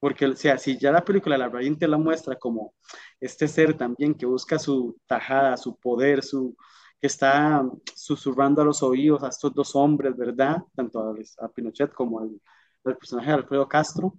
[0.00, 2.74] Porque, o sea, si ya la película La Raín te la muestra como
[3.20, 6.56] este ser también que busca su tajada, su poder, su,
[7.00, 10.58] que está susurrando a los oídos a estos dos hombres, ¿verdad?
[10.76, 12.40] Tanto a, a Pinochet como al,
[12.84, 14.18] al personaje de Alfredo Castro.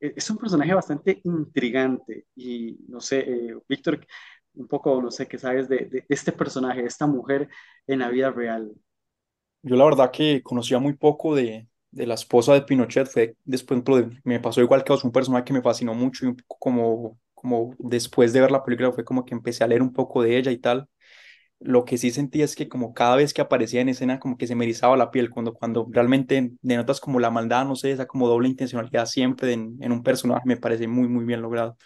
[0.00, 4.06] Eh, Es un personaje bastante intrigante y, no sé, eh, Víctor,
[4.54, 7.48] un poco, no sé, qué sabes de, de este personaje, de esta mujer
[7.86, 8.72] en la vida real.
[9.62, 13.82] Yo la verdad que conocía muy poco de, de la esposa de Pinochet, fue después,
[14.24, 18.32] me pasó igual que a un personaje que me fascinó mucho y como, como después
[18.32, 20.58] de ver la película fue como que empecé a leer un poco de ella y
[20.58, 20.88] tal.
[21.60, 24.46] Lo que sí sentí es que como cada vez que aparecía en escena como que
[24.46, 28.06] se me erizaba la piel, cuando, cuando realmente denotas como la maldad, no sé, esa
[28.06, 31.76] como doble intencionalidad siempre en, en un personaje me parece muy, muy bien logrado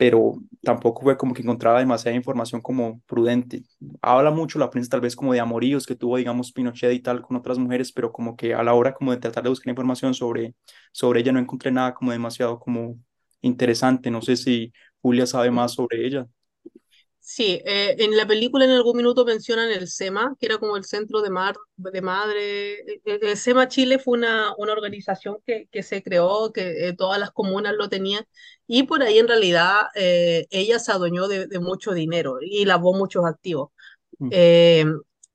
[0.00, 0.32] pero
[0.62, 3.64] tampoco fue como que encontraba demasiada información como prudente.
[4.00, 7.20] Habla mucho la prensa tal vez como de amoríos que tuvo, digamos, Pinochet y tal
[7.20, 10.14] con otras mujeres, pero como que a la hora como de tratar de buscar información
[10.14, 10.54] sobre,
[10.92, 12.96] sobre ella no encontré nada como demasiado como
[13.42, 14.10] interesante.
[14.10, 16.26] No sé si Julia sabe más sobre ella.
[17.32, 20.84] Sí, eh, en la película en algún minuto mencionan el SEMA, que era como el
[20.84, 22.72] Centro de, Mar, de Madre.
[22.80, 26.92] Eh, eh, El SEMA Chile fue una, una organización que, que se creó, que eh,
[26.92, 28.24] todas las comunas lo tenían,
[28.66, 32.94] y por ahí en realidad eh, ella se adueñó de, de mucho dinero y lavó
[32.94, 33.70] muchos activos.
[34.18, 34.28] Mm.
[34.32, 34.84] Eh,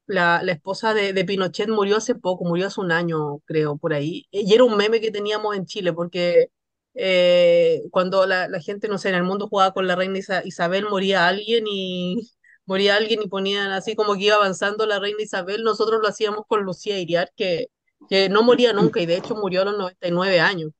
[0.08, 3.93] la, la esposa de, de Pinochet murió hace poco, murió hace un año, creo, por
[3.93, 6.49] ahí, y era un meme que teníamos en Chile, porque
[6.95, 10.41] eh, cuando la, la gente, no sé, en el mundo jugaba con la reina Isa-
[10.45, 12.31] Isabel, moría alguien y
[12.65, 16.45] moría alguien y ponían así como que iba avanzando la reina Isabel, nosotros lo hacíamos
[16.47, 17.67] con Lucía Iriar, que,
[18.10, 20.71] que no moría nunca y de hecho murió a los 99 años.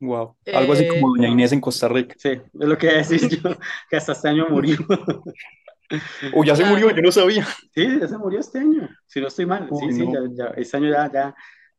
[0.00, 2.14] Wow, algo así Eh, como Doña Inés en Costa Rica.
[2.18, 3.38] Sí, es lo que decir yo,
[3.88, 4.76] que hasta este año murió.
[6.32, 7.46] O ya se murió, yo no sabía.
[7.74, 9.68] Sí, ya se murió este año, si no estoy mal.
[9.72, 10.10] Sí, Uy, sí, no.
[10.10, 11.34] ya, ya, este año ya, ya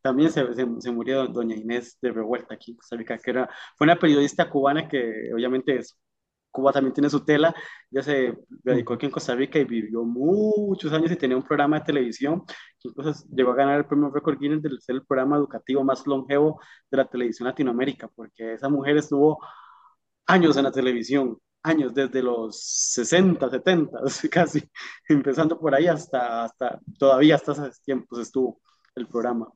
[0.05, 3.85] también se, se, murió doña Inés de Revuelta aquí en Costa Rica, que era, fue
[3.85, 5.79] una periodista cubana que obviamente
[6.51, 7.55] Cuba también tiene su tela,
[7.89, 11.79] ya se radicó aquí en Costa Rica y vivió muchos años y tenía un programa
[11.79, 12.43] de televisión
[12.83, 16.61] incluso llegó a ganar el premio Record Guinness de ser el programa educativo más longevo
[16.91, 19.39] de la televisión Latinoamérica, porque esa mujer estuvo
[20.27, 22.61] años en la televisión, años, desde los
[22.93, 23.99] 60, 70,
[24.31, 24.69] casi,
[25.09, 28.61] empezando por ahí hasta, hasta todavía hasta esos tiempos estuvo
[28.93, 29.51] el programa.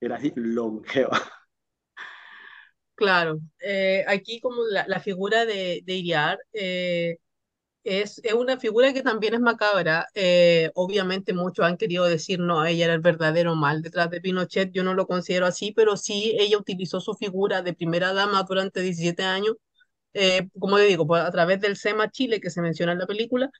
[0.00, 1.18] Era así, longeva.
[2.94, 7.16] Claro, eh, aquí como la, la figura de, de Iriar eh,
[7.84, 10.06] es, es una figura que también es macabra.
[10.14, 14.72] eh, obviamente muchos han querido decir, no, ella era el verdadero mal detrás de Pinochet,
[14.72, 18.82] yo no lo considero así, pero sí ella utilizó su figura de primera dama durante
[18.82, 19.56] 17 años,
[20.58, 23.50] como le digo, pues, a través del SEMA Chile que se menciona en la película,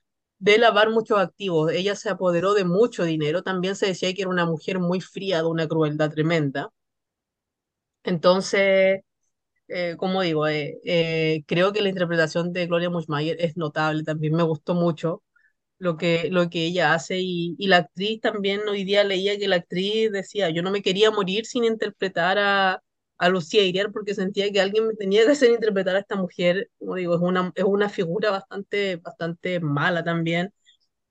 [0.41, 1.71] de lavar muchos activos.
[1.71, 5.37] Ella se apoderó de mucho dinero, también se decía que era una mujer muy fría,
[5.39, 6.69] de una crueldad tremenda.
[8.03, 9.01] Entonces
[9.69, 14.35] eh, como digo, eh, eh, creo que la interpretación de Gloria Muchmayer es notable, también
[14.35, 15.23] me gustó mucho.
[15.79, 19.47] lo que, lo que ella hace y, y la actriz también hoy día leía que
[19.49, 22.83] la actriz decía, yo no me quería morir sin interpretar a,
[23.21, 26.69] a Lucía Iriar porque sentía que alguien me tenía que hacer interpretar a esta mujer,
[26.79, 30.53] como digo, es una, es una figura bastante, bastante mala también,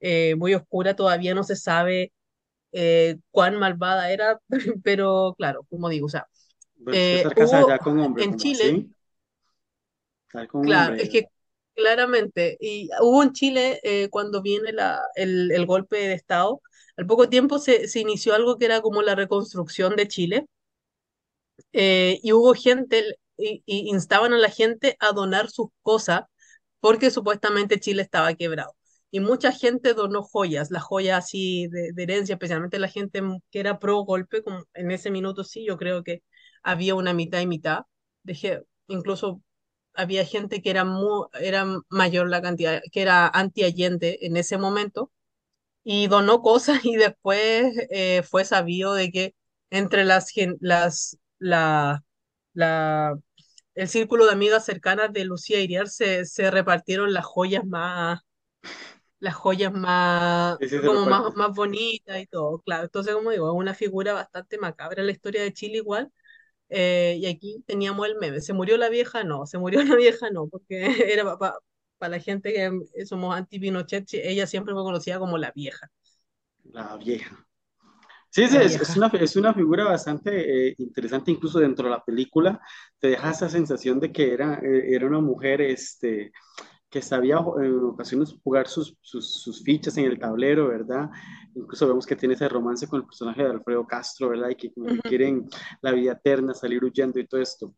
[0.00, 2.12] eh, muy oscura, todavía no se sabe
[2.72, 4.40] eh, cuán malvada era,
[4.84, 6.28] pero claro, como digo, o sea,
[6.90, 8.84] eh, hubo ya con hombre, en ¿cómo Chile,
[10.48, 11.04] con claro, hombre.
[11.04, 11.24] es que
[11.74, 16.60] claramente, y hubo en Chile eh, cuando viene la, el, el golpe de Estado,
[16.96, 20.46] al poco tiempo se, se inició algo que era como la reconstrucción de Chile,
[21.72, 23.04] eh, y hubo gente,
[23.36, 26.22] y, instaban a la gente a donar sus cosas
[26.80, 28.74] porque supuestamente Chile estaba quebrado.
[29.10, 33.78] Y mucha gente donó joyas, las joyas así de, herencia, especialmente la gente que era
[33.78, 36.22] pro golpe, como en ese minuto sí, yo creo que
[36.62, 37.80] había una mitad y mitad.
[38.22, 39.42] Dejé, incluso
[39.94, 45.10] había gente que era, mu- era mayor la cantidad, que era anti-Allende en ese momento,
[45.84, 49.34] y donó cosas y después eh, fue sabido de que
[49.70, 52.04] entre las, las, la,
[52.54, 53.18] la,
[53.76, 58.20] el círculo de amigas cercanas de Lucía Iriar se, se repartieron las joyas más,
[59.18, 62.84] las joyas más, Sí, sí, se como más, más bonitas y todo, claro.
[62.84, 66.10] Entonces, como digo, es una figura bastante macabra en la historia de Chile igual.
[66.70, 69.24] Eh, y aquí teníamos el meme, ¿se murió la vieja?
[69.24, 70.82] No, se murió la vieja no, porque
[71.14, 75.90] era para la gente que somos anti-Pinochet, ella siempre fue conocida como la vieja,
[76.72, 77.46] La vieja.
[78.30, 82.60] Sí, es, es una, es una figura bastante eh, interesante, incluso dentro de la película,
[82.98, 86.30] te deja esa sensación de que era, eh, era una mujer este,
[86.88, 91.10] que sabía eh, en ocasiones jugar sus, sus, sus fichas en el tablero, ¿verdad?
[91.54, 94.50] Incluso vemos que tiene ese romance con el personaje de Alfredo Castro, ¿verdad?
[94.50, 95.48] Y que quieren
[95.82, 97.74] la vida eterna, salir huyendo y todo esto.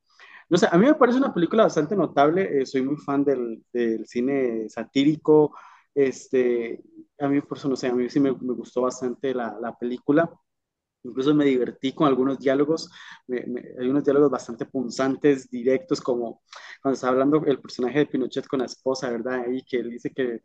[0.49, 3.63] No sé, a mí me parece una película bastante notable, eh, soy muy fan del,
[3.73, 5.55] del cine satírico,
[5.95, 6.83] este,
[7.25, 9.77] a mí por eso no sé, a mí sí me, me gustó bastante la, la
[9.77, 10.31] película.
[11.05, 12.91] Incluso me divertí con algunos diálogos,
[13.27, 16.43] me- me- hay unos diálogos bastante punzantes, directos, como
[16.83, 19.47] cuando está hablando el personaje de Pinochet con la esposa, ¿verdad?
[19.51, 20.41] Y que él dice que,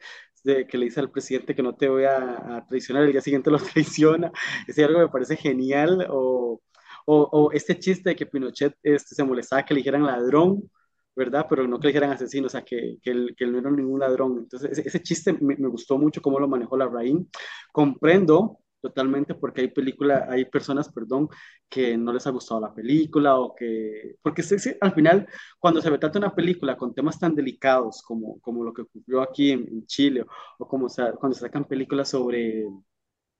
[0.68, 3.52] que le dice al presidente que no te voy a, a traicionar, el día siguiente
[3.52, 4.32] lo traiciona.
[4.68, 6.08] Ese diálogo me parece genial.
[6.10, 6.62] O,
[7.06, 10.70] o, o este chiste de que Pinochet este, se molestaba que le dijeran ladrón,
[11.18, 11.48] ¿verdad?
[11.50, 13.72] Pero no que le dijeran asesino, o sea, que, que, él, que él no era
[13.72, 14.38] ningún ladrón.
[14.38, 17.30] Entonces, ese, ese chiste me, me gustó mucho cómo lo manejó la Raín.
[17.72, 21.28] Comprendo totalmente porque hay película, hay personas, perdón,
[21.70, 25.28] que no les ha gustado la película o que, porque sí, sí, al final,
[25.60, 29.52] cuando se trata una película con temas tan delicados como, como lo que ocurrió aquí
[29.52, 30.24] en, en Chile
[30.60, 32.66] o como se, cuando se sacan películas sobre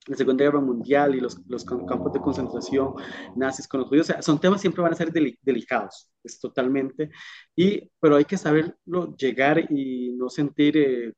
[0.08, 2.94] la Segunda Guerra Mundial y los, los campos de concentración
[3.36, 6.40] nazis con los judíos, o sea, son temas siempre van a ser deli delicados, es
[6.40, 7.12] totalmente,
[7.56, 10.78] y, pero hay que saberlo llegar y no sentir...
[10.78, 11.14] Eh,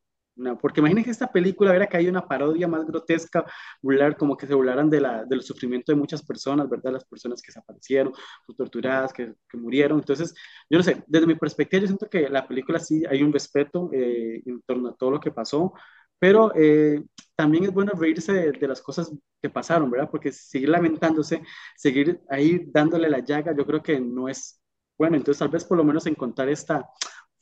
[0.61, 3.43] porque imaginen que esta película hubiera caído una parodia más grotesca,
[3.81, 6.93] burlar, como que se burlaran de la, del sufrimiento de muchas personas, ¿verdad?
[6.93, 8.13] Las personas que desaparecieron,
[8.55, 9.99] torturadas, que, que murieron.
[9.99, 10.33] Entonces,
[10.69, 13.89] yo no sé, desde mi perspectiva, yo siento que la película sí hay un respeto
[13.91, 15.73] eh, en torno a todo lo que pasó,
[16.19, 17.03] pero eh,
[17.35, 20.09] también es bueno reírse de, de, las cosas que pasaron, ¿verdad?
[20.11, 21.41] Porque seguir lamentándose,
[21.75, 24.61] seguir ahí dándole la llaga, yo creo que no es
[24.97, 25.15] bueno.
[25.15, 26.89] Entonces, tal vez por lo menos encontrar esta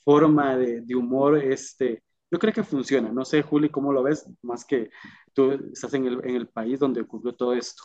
[0.03, 3.09] forma de, de humor, este, yo creo que funciona.
[3.11, 4.29] No sé, Juli, ¿cómo lo ves?
[4.41, 4.89] Más que
[5.33, 7.83] tú estás en el, en el país donde ocurrió todo esto.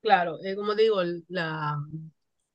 [0.00, 1.78] Claro, eh, como digo, la,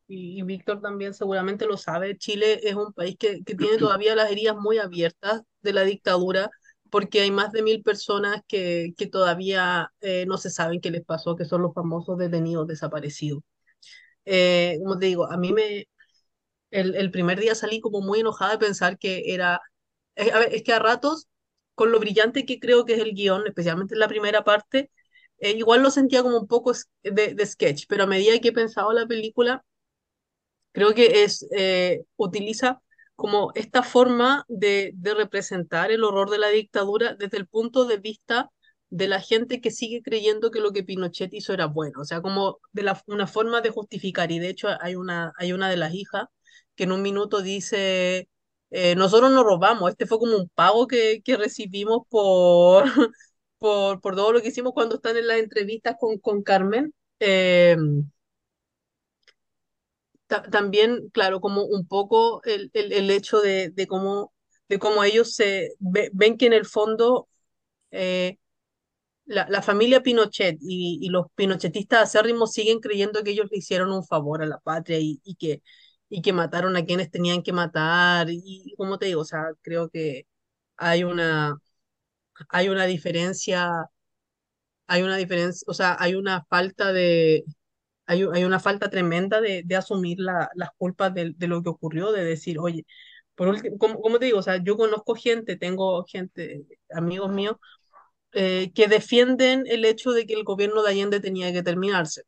[0.07, 4.15] y, y Víctor también seguramente lo sabe, Chile es un país que, que tiene todavía
[4.15, 6.49] las heridas muy abiertas de la dictadura,
[6.89, 11.03] porque hay más de mil personas que, que todavía eh, no se saben qué les
[11.05, 13.43] pasó, que son los famosos detenidos desaparecidos.
[14.25, 15.87] Eh, como te digo, a mí me,
[16.71, 19.61] el, el primer día salí como muy enojada de pensar que era,
[20.15, 21.27] es, a ver, es que a ratos,
[21.75, 24.91] con lo brillante que creo que es el guion, especialmente en la primera parte,
[25.39, 28.53] eh, igual lo sentía como un poco de, de, sketch, pero a medida que he
[28.53, 29.63] pensado la película,
[30.71, 32.81] creo que es, eh, utiliza
[33.15, 37.97] como esta forma de, de, representar el horror de la dictadura desde el punto de
[37.97, 38.51] vista
[38.89, 42.21] de la gente que sigue creyendo que lo que Pinochet hizo era bueno, o sea,
[42.21, 45.77] como de la, una forma de justificar, y de hecho hay una, hay una de
[45.77, 46.25] las hijas
[46.75, 48.29] que en un minuto dice,
[48.71, 52.85] eh, nosotros no robamos, este fue como un pago que, que recibimos por,
[53.59, 56.93] por, por, todo lo que hicimos cuando están en las entrevistas con, con Carmen.
[57.19, 57.75] Eh,
[60.27, 64.33] también, claro, como un poco el, el, el hecho de, de, cómo,
[64.69, 67.27] de cómo ellos se ve, ven que en el fondo
[67.91, 68.37] eh,
[69.25, 73.91] la, la, familia Pinochet y, y, los pinochetistas acérrimos siguen creyendo que ellos le hicieron
[73.91, 75.61] un favor a la patria y, y, que,
[76.09, 78.27] y que mataron a quienes tenían que matar.
[78.29, 80.27] Y, como te digo, o sea, creo que
[80.77, 81.57] hay una,
[82.49, 83.69] hay una diferencia,
[84.87, 87.43] hay una diferencia, o sea, hay una falta de,
[88.07, 91.69] hay, hay una falta tremenda de, de asumir la, las culpas de, de, lo que
[91.69, 92.85] ocurrió, de decir, oye,
[93.35, 97.57] por último, como, como, te digo, o sea, yo conozco gente, tengo gente, amigos míos,
[98.33, 102.23] eh, que defienden el hecho de que el gobierno de Allende tenía que terminarse.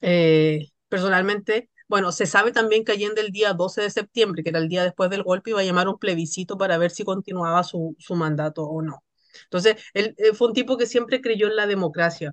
[0.00, 4.58] Eh, personalmente, bueno, se sabe también que Allende el día 12 de septiembre, que era
[4.58, 7.96] el día después del golpe, iba a llamar un plebiscito para ver si continuaba su,
[7.98, 9.04] su mandato o no.
[9.44, 12.32] Entonces, él, él, fue un tipo que siempre creyó en la democracia.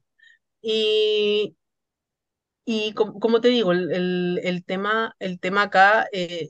[0.62, 1.56] Y,
[2.70, 6.50] y como, te digo, el, el, tema, el tema acá eh,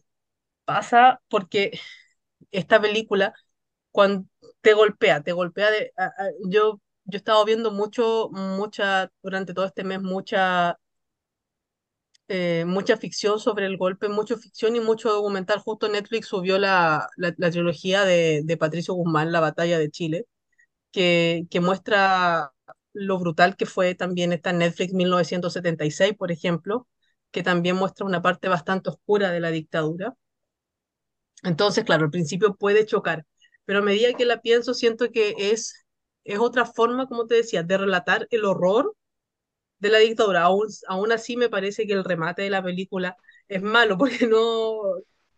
[0.65, 1.79] pasa porque
[2.51, 3.33] esta película,
[3.91, 4.27] cuando
[4.61, 5.93] te golpea, te golpea de...
[6.49, 10.79] Yo, yo he estado viendo mucho, mucha, durante todo este mes, mucha
[12.27, 15.59] eh, mucha ficción sobre el golpe, mucha ficción y mucho documental.
[15.59, 20.25] Justo Netflix subió la, la, la trilogía de, de, Patricio Guzmán, La batalla de Chile,
[20.91, 22.51] que, que muestra
[22.97, 26.87] lo brutal que fue también esta Netflix 1976, por ejemplo,
[27.31, 30.15] que también muestra una parte bastante oscura de la dictadura.
[31.43, 33.25] Entonces, claro, al principio puede chocar,
[33.65, 35.85] pero a medida que la pienso, siento que es,
[36.23, 38.95] es otra forma, como te decía, de relatar el horror
[39.79, 40.43] de la dictadura.
[40.43, 43.17] Aún, aún así me parece que el remate de la película
[43.49, 44.41] es malo porque no,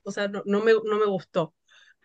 [0.04, 1.54] o sea, no, no, me, no me gustó.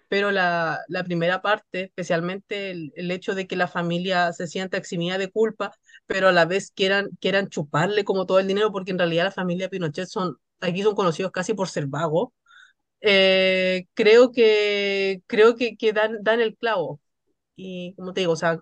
[0.08, 4.76] Pero la, la primera parte, especialmente el, el, hecho de que la familia se sienta
[4.76, 5.72] eximida de culpa,
[6.06, 9.30] pero a la vez quieran, quieran chuparle como todo el dinero, porque en realidad la
[9.32, 12.30] familia Pinochet son, aquí son conocidos casi por ser vagos,
[13.00, 17.00] eh, creo que, creo que, que dan, dan el clavo.
[17.56, 18.60] Y como te digo, o sea,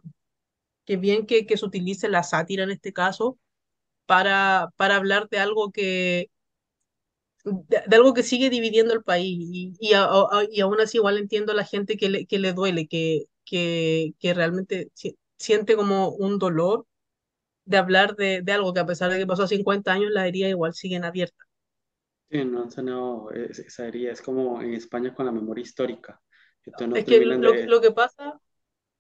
[0.84, 3.38] que bien que, que se utilice la sátira en este caso,
[4.06, 6.30] para, para hablar de algo que
[7.44, 10.98] de, de, algo que sigue dividiendo el país y, y, a, a, y, aún así
[10.98, 15.16] igual entiendo a la gente que le, que le duele, que, que, que realmente si,
[15.38, 16.86] siente como un dolor
[17.64, 20.50] de hablar de, de, algo que a pesar de que pasó 50 años, las heridas
[20.50, 21.46] igual siguen abiertas.
[22.30, 26.20] Sí, no han sanado esa herida, es como en España con la memoria histórica.
[26.78, 27.66] Que no es que lo, de...
[27.66, 28.40] lo, que pasa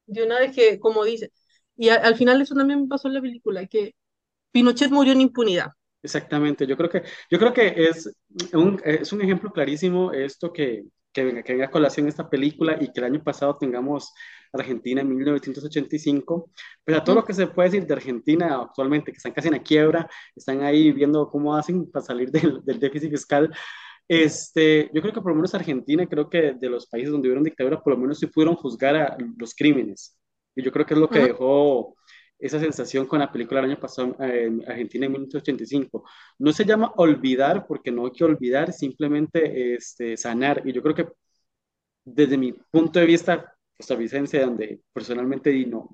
[0.06, 1.32] de una vez que, como dice,
[1.76, 3.94] y a, al final eso también me pasó en la película, que
[4.50, 5.68] Pinochet murió en impunidad.
[6.02, 8.12] Exactamente, yo creo que, yo creo que es,
[8.54, 12.76] un, es un ejemplo clarísimo esto que, que, venga, que venga a colación esta película
[12.80, 14.12] y que el año pasado tengamos
[14.52, 16.50] Argentina en 1985.
[16.84, 19.54] Pero a todo lo que se puede decir de Argentina actualmente, que están casi en
[19.54, 23.52] la quiebra, están ahí viendo cómo hacen para salir del, del déficit fiscal.
[24.08, 27.44] Este, yo creo que por lo menos Argentina, creo que de los países donde hubieron
[27.44, 30.18] dictadura, por lo menos sí pudieron juzgar a los crímenes.
[30.54, 31.94] Y yo creo que es lo que dejó
[32.42, 36.04] esa sensación con la película del año pasado en Argentina en 1985.
[36.38, 40.62] No se llama olvidar porque no hay que olvidar, simplemente este, sanar.
[40.64, 41.08] Y yo creo que
[42.04, 45.88] desde mi punto de vista costarricense, donde personalmente no,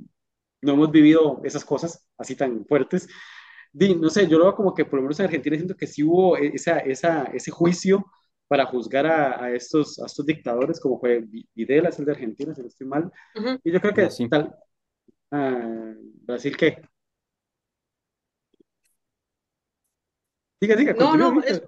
[0.63, 3.09] no hemos vivido esas cosas así tan fuertes,
[3.73, 5.87] di, no sé, yo lo veo como que por lo menos en Argentina siento que
[5.87, 8.07] sí hubo esa, esa, ese juicio
[8.49, 12.55] para juzgar a, a, estos, a estos dictadores, como fue Videla, es el de Argentina,
[12.55, 13.13] si no estoy mal.
[13.35, 13.61] Uh -huh.
[13.63, 14.27] Y yo creo que sí.
[14.31, 14.55] tal,
[15.31, 15.95] Ah,
[16.27, 16.83] ¿Brasil qué?
[20.61, 21.47] Diga, diga, no, no, diga.
[21.47, 21.63] es,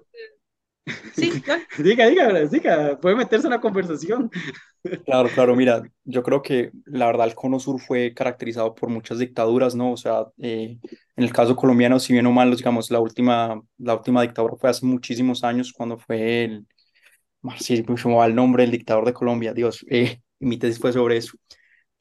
[1.13, 1.31] sí,
[1.77, 4.29] diga, diga, diga, puede meterse en la conversación.
[5.05, 9.19] Claro, claro, mira, yo creo que la verdad el Cono Sur fue caracterizado por muchas
[9.19, 9.91] dictaduras, ¿no?
[9.91, 10.79] O sea, eh,
[11.15, 14.71] en el caso colombiano, si bien o mal, digamos, la última, la última dictadura fue
[14.71, 16.65] hace muchísimos años, cuando fue el,
[17.59, 21.17] sí, me llamaba el nombre, el dictador de Colombia, Dios, eh, mi tesis fue sobre
[21.17, 21.37] eso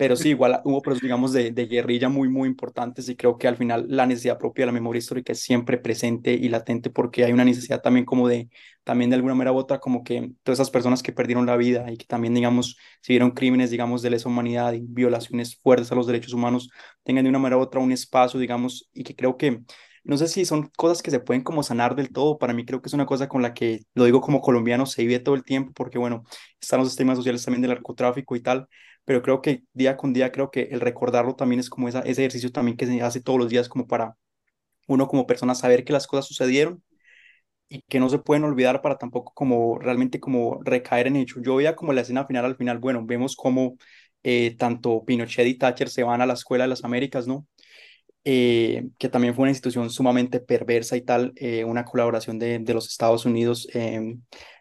[0.01, 3.47] pero sí, igual hubo procesos, digamos, de, de, guerrilla muy, muy importantes y creo que
[3.47, 7.23] al final la necesidad propia de la memoria histórica es siempre presente y latente porque
[7.23, 8.49] hay una necesidad también como de,
[8.83, 11.93] también de alguna manera u otra, como que todas esas personas que perdieron la vida
[11.93, 15.95] y que también, digamos, si vieron crímenes, digamos, de lesa humanidad y violaciones fuertes a
[15.95, 16.71] los derechos humanos,
[17.03, 19.61] tengan de una manera u otra un espacio, digamos, y que creo que
[20.03, 22.81] no sé si son cosas que se pueden como sanar del todo, para mí creo
[22.81, 25.45] que es una cosa con la que, lo digo como colombiano, se vive todo el
[25.45, 26.25] tiempo, porque bueno,
[26.59, 28.67] están los temas sociales también del narcotráfico y tal,
[29.11, 32.23] pero creo que día con día, creo que el recordarlo también es como esa, ese
[32.23, 34.17] ejercicio también que se hace todos los días como para
[34.87, 36.81] uno como persona saber que las cosas sucedieron
[37.69, 41.41] y que no se pueden olvidar para tampoco como realmente como recaer en hecho.
[41.43, 43.79] Yo veía como la escena final al final, bueno, vemos como
[44.23, 47.49] eh, tanto Pinochet y Thatcher se van a la Escuela de las Américas, ¿no?
[48.25, 52.75] Eh, que también fue una institución sumamente perversa y tal, eh, una colaboración de, de,
[52.75, 54.19] los Estados Unidos, eh,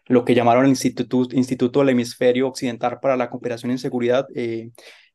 [0.10, 4.28] lo que llamaron el Instituto, Instituto del Hemisferio Occidental para la Cooperación en Seguridad,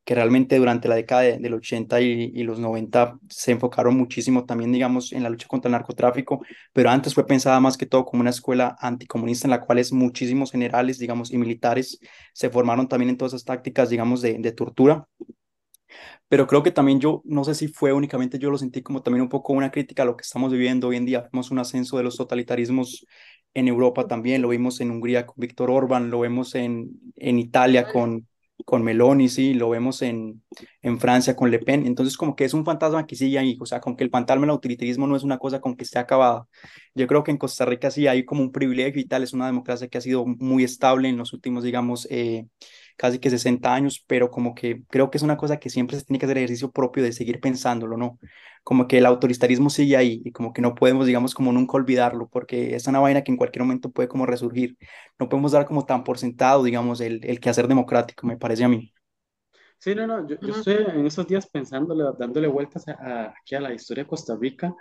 [0.05, 4.71] que realmente durante la década de, del 80 y, los 90 se enfocaron muchísimo también,
[4.71, 6.41] digamos, en la lucha contra el narcotráfico,
[6.73, 10.51] pero antes fue pensada más que todo como una escuela anticomunista en la cual muchísimos
[10.51, 11.99] generales, digamos, y militares
[12.33, 15.07] se formaron también en todas esas tácticas, digamos, de, de tortura
[16.27, 19.21] pero creo que también yo, no sé si fue únicamente yo lo sentí como también
[19.21, 21.29] un poco una crítica a lo que estamos viviendo hoy en día.
[21.31, 23.05] Vemos un ascenso de los totalitarismos
[23.55, 27.87] en Europa también, lo vimos en Hungría con Víctor Orban, lo vemos en, en Italia
[27.91, 28.27] con,
[28.65, 30.43] con Meloni, sí, lo vemos en,
[30.81, 31.85] en Francia con Le Pen.
[31.85, 34.41] Entonces, como que es un fantasma que sigue ahí, o sea, con que el fantasma
[34.41, 36.47] del autoritarismo no es una cosa con que esté acabada.
[36.93, 39.47] Yo creo que en Costa Rica sí hay como un privilegio y tal, es una
[39.47, 42.47] democracia que ha sido muy estable en los últimos, digamos, eh,
[42.97, 46.05] casi que 60 años, pero como que creo que es una cosa que siempre se
[46.05, 48.19] tiene que hacer ejercicio propio de seguir pensándolo, ¿no?
[48.63, 52.27] Como que el autoritarismo sigue ahí y como que no podemos, digamos, como nunca olvidarlo,
[52.29, 54.77] porque es una vaina que en cualquier momento puede como resurgir.
[55.19, 58.69] No podemos dar como tan por sentado, digamos, el, el quehacer democrático, me parece a
[58.69, 58.91] mí.
[59.79, 63.59] Sí, no, no, yo, yo estoy en esos días pensándole, dándole vueltas a, aquí a
[63.61, 64.73] la historia de Costa Rica.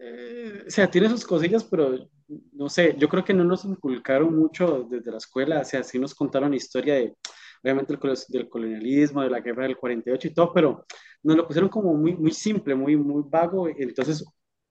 [0.00, 2.08] Eh, o sea, tiene sus cosillas, pero
[2.52, 5.98] no sé, yo creo que no nos inculcaron mucho desde la escuela, o sea, sí
[5.98, 7.14] nos contaron historia de,
[7.62, 10.84] obviamente, el, del colonialismo, de la guerra del 48 y todo, pero
[11.22, 14.24] nos lo pusieron como muy, muy simple, muy, muy vago, entonces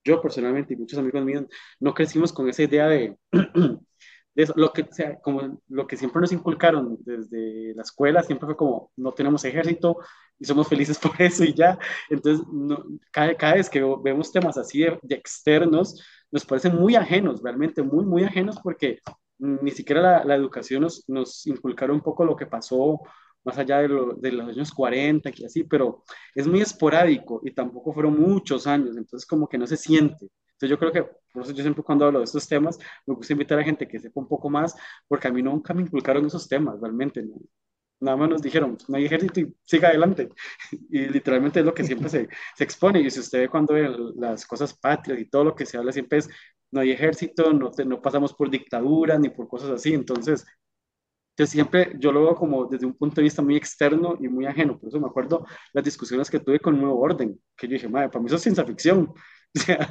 [0.04, 1.44] yo personalmente y muchos amigos míos
[1.80, 3.16] no crecimos con esa idea de,
[4.34, 8.56] de lo que, sea, como lo que siempre nos inculcaron desde la escuela, siempre fue
[8.56, 9.98] como, no tenemos ejército
[10.38, 11.78] y somos felices por eso y ya.
[12.10, 17.42] Entonces, no, cada, cada, vez que vemos temas así de, externos, nos parecen muy ajenos,
[17.42, 18.98] realmente muy, muy ajenos porque
[19.38, 23.00] ni siquiera la, educación nos, nos inculcaron un poco lo que pasó
[23.44, 26.02] más allá de, de, los años 40 y así, pero
[26.34, 30.28] es muy esporádico y tampoco fueron muchos años, entonces como que no se siente.
[30.64, 31.02] Entonces yo creo que,
[31.32, 33.98] por eso yo siempre cuando hablo de estos temas, me gusta invitar a gente que
[33.98, 34.74] sepa un poco más,
[35.08, 37.22] porque a mí nunca me inculcaron esos temas, realmente.
[37.22, 37.34] ¿no?
[38.00, 40.30] Nada más nos dijeron, no hay ejército y siga adelante.
[40.90, 43.00] Y literalmente es lo que siempre se, se expone.
[43.00, 45.92] Y si usted ve cuando ve las cosas patrias y todo lo que se habla
[45.92, 46.28] siempre es,
[46.70, 49.94] no hay ejército, no, te, no pasamos por dictadura ni por cosas así.
[49.94, 50.44] Entonces,
[51.36, 54.46] yo siempre, yo lo veo como desde un punto de vista muy externo y muy
[54.46, 54.78] ajeno.
[54.78, 58.08] Por eso me acuerdo las discusiones que tuve con Nuevo Orden, que yo dije, madre,
[58.08, 59.12] para mí eso es ciencia ficción.
[59.56, 59.88] O sea,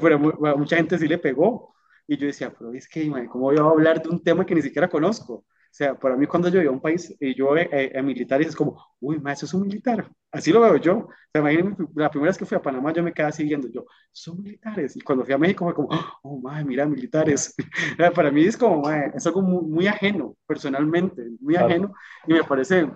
[0.00, 1.74] pero a mucha gente sí le pegó.
[2.06, 4.62] Y yo decía, pero es que, ¿cómo voy a hablar de un tema que ni
[4.62, 5.44] siquiera conozco?
[5.70, 8.02] O sea, para mí cuando yo iba a un país y yo veo eh, a
[8.02, 10.10] militares es como, uy, ma, eso es un militar.
[10.32, 10.96] Así lo veo yo.
[10.96, 13.86] O sea, imagínense, la primera vez que fui a Panamá yo me quedaba siguiendo yo,
[14.10, 14.96] son militares.
[14.96, 15.88] Y cuando fui a México fue como,
[16.22, 17.54] oh, madre, mira, militares.
[18.16, 21.68] para mí es como, madre, es algo muy, muy, ajeno, personalmente, muy claro.
[21.68, 21.94] ajeno.
[22.26, 22.90] Y me parece,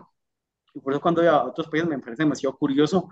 [0.74, 3.08] y por eso cuando voy a otros países me parece demasiado curioso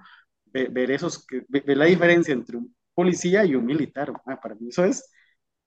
[0.47, 4.12] ver, ver esos, ver la diferencia entre un policía y un militar.
[4.24, 5.11] Madre, para mí eso es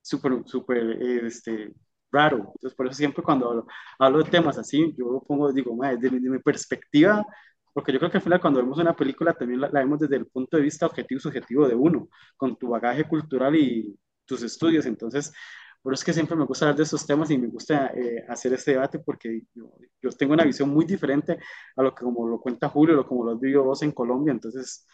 [0.01, 1.73] súper, súper, este,
[2.11, 2.38] raro.
[2.38, 3.67] Entonces, por eso siempre cuando hablo,
[3.99, 7.26] hablo de temas así, yo pongo, digo, desde mi, perspectiva,
[7.73, 10.15] porque yo creo que al final cuando vemos una película también la, la, vemos desde
[10.15, 12.07] el punto de vista objetivo y subjetivo de uno,
[12.38, 14.86] con tu bagaje cultural y tus estudios.
[14.86, 15.34] Entonces,
[15.82, 18.26] por eso es que siempre me gusta hablar de estos temas y me gusta eh,
[18.28, 19.71] hacer este debate porque yo,
[20.01, 21.38] yo, tengo una visión muy diferente
[21.76, 24.32] a lo que como lo cuenta Julio, o como lo has vivido vos en Colombia.
[24.32, 24.88] Entonces,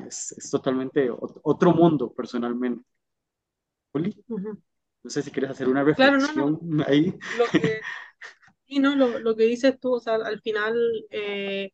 [0.00, 2.84] es, es totalmente otro mundo personalmente.
[3.92, 4.24] Juli.
[4.28, 4.62] Uh -huh.
[5.06, 6.84] No sé si quieres hacer una reflexión claro, no, no.
[6.84, 7.16] ahí.
[7.38, 7.80] Lo que,
[8.66, 10.76] sí, no, lo, lo, que dices tú, o sea, al final
[11.10, 11.70] eh,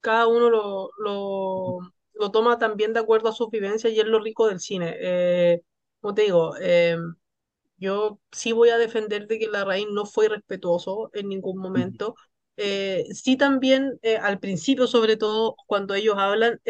[0.00, 1.78] cada uno lo, lo,
[2.14, 4.94] lo, toma también de acuerdo a sus vivencias y es lo rico del cine.
[5.00, 5.62] Eh,
[6.00, 6.98] como te digo, eh,
[7.78, 12.14] yo sí voy a defender de que la raíz no fue respetuoso en ningún momento.
[12.56, 16.60] sí también al principio, sobre todo, cuando ellos hablan,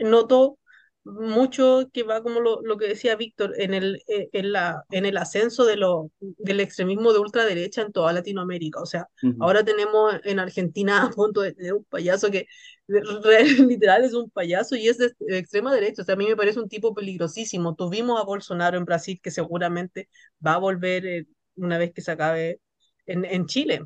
[0.00, 0.58] noto
[1.04, 5.06] mucho que va como lo, lo que decía Víctor en el, eh, en, la, en
[5.06, 8.80] el ascenso de lo, del extremismo de ultraderecha en toda Latinoamérica.
[8.80, 9.36] O sea, uh -huh.
[9.40, 12.46] ahora tenemos en Argentina a punto de tener un payaso que
[13.68, 16.02] literal es un payaso y es de, de, extrema derecha.
[16.02, 17.74] O sea, a mí me parece un tipo peligrosísimo.
[17.74, 20.08] Tuvimos a Bolsonaro en Brasil que seguramente
[20.44, 21.26] va a volver eh,
[21.56, 22.60] una vez que se acabe
[23.06, 23.80] en, en Chile.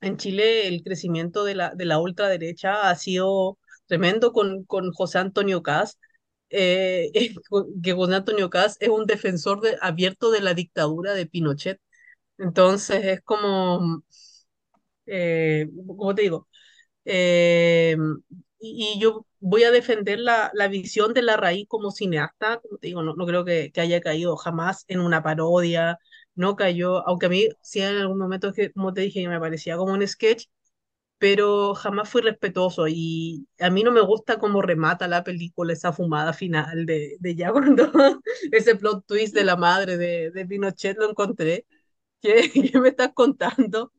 [0.00, 3.58] En Chile el crecimiento de la, de la ultraderecha ha sido
[3.90, 5.98] tremendo con, con José Antonio Cast
[6.50, 7.10] eh,
[7.82, 11.80] que José Antonio Caz es un defensor de, abierto de la dictadura de Pinochet.
[12.38, 14.02] Entonces es como,
[15.06, 16.48] eh, como te digo,
[17.04, 17.96] eh,
[18.60, 22.78] y, y, yo voy a defender la, la, visión de la raíz como cineasta, como
[22.78, 25.98] te digo, no, no creo que, que, haya caído jamás en una parodia,
[26.34, 29.76] no cayó, aunque a mí sí en algún momento, que, como te dije, me parecía
[29.76, 30.46] como un sketch,
[31.20, 35.92] pero jamás fui respetuoso y a mí no me gusta cómo remata la película esa
[35.92, 37.92] fumada final de, de ya cuando
[38.50, 41.66] ese plot twist de la madre de, de Pinochet lo encontré.
[42.22, 43.92] ¿Qué, ¿Qué, me estás contando?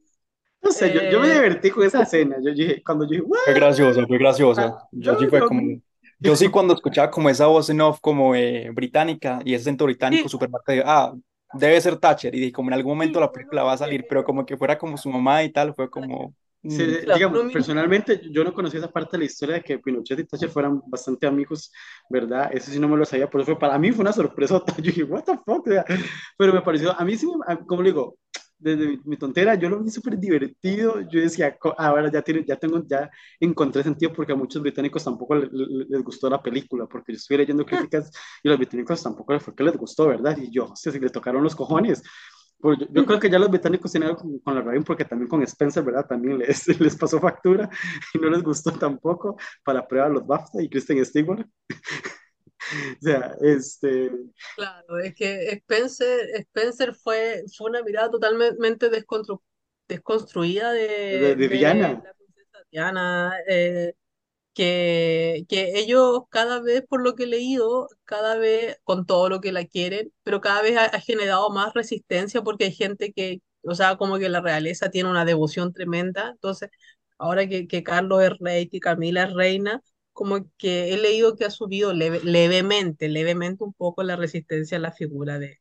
[0.63, 0.93] No sé, eh...
[0.95, 2.38] yo, yo, me divertí con esa escena.
[2.43, 4.61] Yo dije, cuando yo dije, Fue gracioso, fue gracioso.
[4.61, 5.80] Ah, yo, sí fue como,
[6.17, 9.86] yo sí cuando escuchaba como esa voz en off como eh, británica y ese acento
[9.86, 10.38] británico sí.
[10.49, 11.13] marcado, de, ah,
[11.53, 14.24] debe ser Thatcher y dije, como en algún momento la película va a salir, pero
[14.24, 16.34] como que fuera como su mamá y tal, fue como
[16.68, 20.20] Sí, Mm, digamos, personalmente yo no conocía esa parte de la historia de que Pinochet
[20.20, 21.72] y Thatcher fueran bastante amigos,
[22.09, 22.49] ¿verdad?
[22.53, 24.62] Eso sí no me lo sabía, por eso fue, para mí fue una sorpresa.
[24.78, 25.86] Yo dije, what the fuck, o sea,
[26.38, 27.28] pero me pareció, a mí sí,
[27.68, 28.18] como le digo,
[28.57, 32.55] desde mi, mi tontera, yo lo vi súper divertido, yo decía, ahora ya, tiene, ya
[32.57, 33.09] tengo, ya
[33.39, 37.18] encontré sentido porque a muchos británicos tampoco le- le- les, gustó la película, porque yo
[37.18, 38.12] estuve leyendo críticas
[38.43, 40.38] y a los británicos tampoco les fue que les gustó, ¿verdad?
[40.38, 42.03] Y yo, o sea, si les tocaron los cojones,
[42.62, 45.05] pues yo, yo creo que ya los británicos tienen algo con, con la Raven porque
[45.05, 46.07] también con Spencer, ¿verdad?
[46.07, 47.70] También les, les pasó factura
[48.14, 51.45] y no les gustó tampoco para prueba los BAFTA y Kristen Stewart.
[52.99, 54.12] O sea, este...
[54.55, 58.89] Claro, es que Spencer, Spencer fue, fue una mirada totalmente
[59.88, 60.72] desconstruida
[61.18, 62.03] De, de, de de Diana.
[62.03, 63.93] la princesa Diana, eh,
[64.54, 69.41] que, que ellos cada vez, por lo que he leído, cada vez, con todo lo
[69.41, 73.41] que la quieren, pero cada vez ha, ha generado más resistencia porque hay gente que,
[73.64, 76.70] o sea, como que la realeza tiene una devoción tremenda, entonces,
[77.18, 79.82] ahora que, que Carlos es rey, que Camila es reina,
[80.14, 84.82] como que he leído que ha subido leve- levemente, levemente un poco la resistencia a
[84.82, 85.60] la figura de,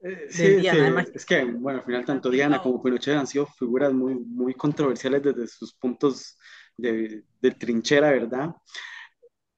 [0.00, 2.82] Eh, de sí, sí, Diana, además que es que, bueno, al final tanto Diana como.
[2.82, 6.36] Pinochet han sido figuras muy, muy controversiales desde sus puntos
[6.76, 8.54] de, de trinchera, ¿verdad?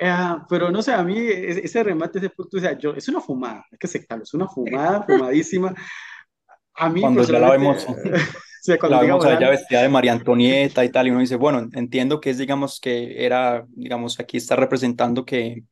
[0.01, 3.21] Ah, pero no sé, a mí ese, remate, ese punto, o sea, yo, es una
[3.21, 5.75] fumada, hay que aceptarlo, es una fumada, fumadísima.
[6.75, 7.95] A mí Cuando ya la vemos, o
[8.63, 11.21] sea, cuando la vemos a ella volando, vestida de María Antonieta y tal, y uno
[11.21, 15.65] dice, bueno, entiendo que es, digamos, que era, digamos, aquí está representando que,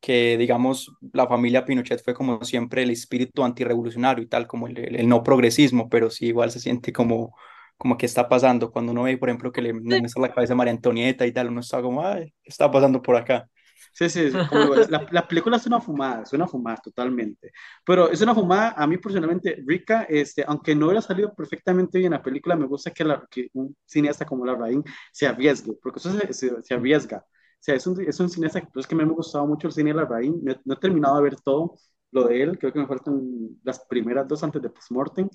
[0.00, 4.78] que digamos, la familia Pinochet fue como siempre el espíritu antirrevolucionario y tal, como el,
[4.78, 7.36] el, el no progresismo, pero sí igual se siente como,
[7.80, 8.70] como que está pasando.
[8.70, 11.48] Cuando uno ve, por ejemplo, que le, muestra la cabeza a María Antonieta y tal,
[11.48, 13.48] uno está como, ay, ¿qué está pasando por acá?
[13.92, 17.50] Sí, sí, como la, la película es una fumada, es una fumada totalmente,
[17.84, 22.12] pero es una fumada, a mí personalmente, rica, este, aunque no hubiera salido perfectamente bien
[22.12, 26.12] la película, me gusta que, la, que un cineasta como Larraín se arriesgue, porque eso
[26.12, 29.02] se, se, se arriesga, o sea, es un, es un cineasta que, pues, que me
[29.02, 31.74] ha gustado mucho el cine de Larraín, no, no he terminado de ver todo
[32.12, 33.20] lo de él, creo que me faltan
[33.64, 35.28] las primeras dos antes de Postmortem,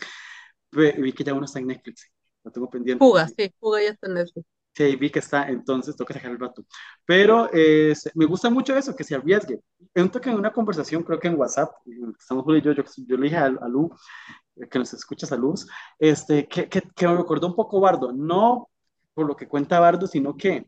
[0.71, 2.09] vi que ya uno está en Netflix,
[2.45, 3.03] lo tengo pendiente.
[3.03, 4.47] Fuga, sí, Fuga ya está en Netflix.
[4.73, 6.65] Sí, vi que está, entonces que sacar el rato.
[7.05, 9.61] Pero eh, me gusta mucho eso, que se arriesgue.
[9.93, 11.71] En en una conversación, creo que en WhatsApp,
[12.19, 13.89] estamos Julio y yo, yo, yo le dije a, a Lu,
[14.69, 15.67] que nos escucha, saludos,
[15.97, 18.69] este, que, que, que me recordó un poco Bardo, no
[19.13, 20.67] por lo que cuenta Bardo, sino que,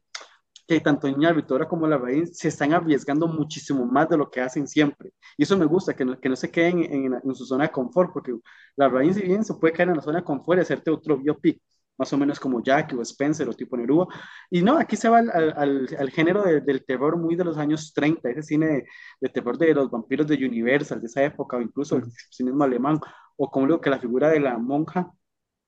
[0.68, 4.42] que tanto Niña Vitora como la Raíz se están arriesgando muchísimo más de lo que
[4.42, 5.12] hacen siempre.
[5.38, 7.66] Y eso me gusta, que no, que no se queden en, en, en su zona
[7.66, 8.34] de confort, porque
[8.76, 11.18] la Raíz, si bien se puede caer en la zona de confort y hacerte otro
[11.18, 11.62] biopic,
[11.98, 14.08] más o menos como Jackie o Spencer o tipo Neruda.
[14.50, 17.58] Y no, aquí se va al, al, al género de, del terror muy de los
[17.58, 18.86] años 30, ese cine de,
[19.22, 23.00] de, terror de los vampiros de Universal, de esa época, o incluso el cinismo alemán,
[23.36, 25.12] o como digo que la figura de la monja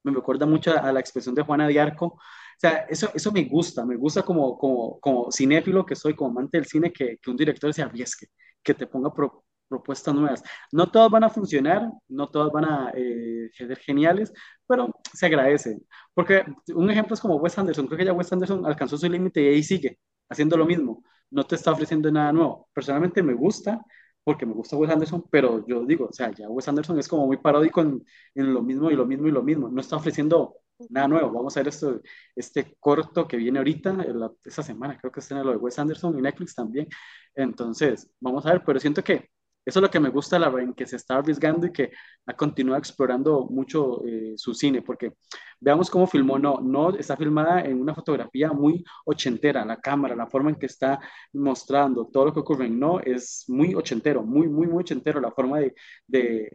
[0.03, 2.19] me recuerda mucho a la expresión de Juana de Arco.
[2.59, 6.57] Sea, eso, eso me gusta, me gusta como, como, como cinéfilo que soy, como amante
[6.57, 8.27] del cine, que, que un director se arriesgue,
[8.61, 10.43] que te ponga pro, propuestas nuevas.
[10.71, 14.33] No todas van a funcionar, no todas van a eh, ser geniales,
[14.67, 15.77] pero se agradece.
[16.13, 16.43] Porque
[16.75, 17.87] un ejemplo es como Wes Anderson.
[17.87, 19.99] Creo que ya Wes Anderson alcanzó su límite y ahí sigue
[20.29, 21.03] haciendo lo mismo.
[21.29, 22.69] No te está ofreciendo nada nuevo.
[22.73, 23.81] Personalmente me gusta
[24.23, 27.25] porque me gusta Wes Anderson, pero yo digo, o sea, ya Wes Anderson es como
[27.27, 28.03] muy paródico en,
[28.35, 29.69] en lo mismo y lo mismo y lo mismo.
[29.69, 30.57] No está ofreciendo
[30.89, 31.31] nada nuevo.
[31.31, 32.01] Vamos a ver esto,
[32.35, 35.79] este corto que viene ahorita, la, esta semana, creo que está en lo de Wes
[35.79, 36.87] Anderson y Netflix también.
[37.35, 39.29] Entonces, vamos a ver, pero siento que
[39.65, 41.91] eso es lo que me gusta, la en que se está arriesgando y que
[42.25, 45.13] ha continuado explorando mucho eh, su cine, porque
[45.59, 50.27] veamos cómo filmó, no, no está filmada en una fotografía muy ochentera, la cámara, la
[50.27, 50.99] forma en que está
[51.33, 55.59] mostrando todo lo que ocurre, no, es muy ochentero, muy, muy, muy ochentero, la forma
[55.59, 56.51] de...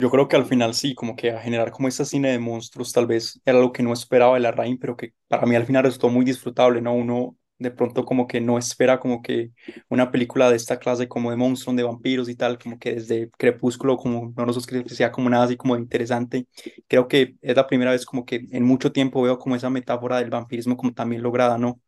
[0.00, 2.92] Yo creo que al final sí, como que a generar como ese cine de monstruos
[2.92, 5.66] tal vez era algo que no esperaba de la Rain, pero que para mí al
[5.66, 6.94] final resultó muy disfrutable, ¿no?
[6.94, 9.50] Uno de pronto como que no espera como que
[9.90, 13.30] una película de esta clase como de monstruos, de vampiros y tal, como que desde
[13.36, 16.46] Crepúsculo como no nos que sea como nada así como interesante.
[16.88, 20.18] Creo que es la primera vez como que en mucho tiempo veo como esa metáfora
[20.18, 21.68] del vampirismo como también lograda, ¿no?
[21.72, 21.80] O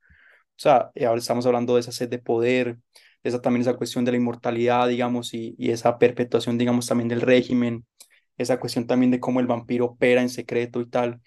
[0.63, 4.13] sea, ahora estamos hablando de esa sed de poder, de esa también esa cuestión de
[4.13, 7.85] la inmortalidad, digamos, y, y esa perpetuación, digamos, también del régimen,
[8.43, 11.21] esa cuestión también de cómo el vampiro opera en secreto y tal.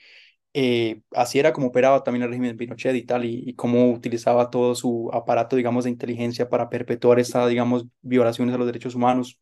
[0.54, 3.92] Eh, así era como operaba también el régimen de Pinochet y tal, y, y, cómo
[3.92, 8.96] utilizaba todo su aparato, digamos, de inteligencia para perpetuar esta, digamos, violaciones a los derechos
[8.96, 9.40] humanos.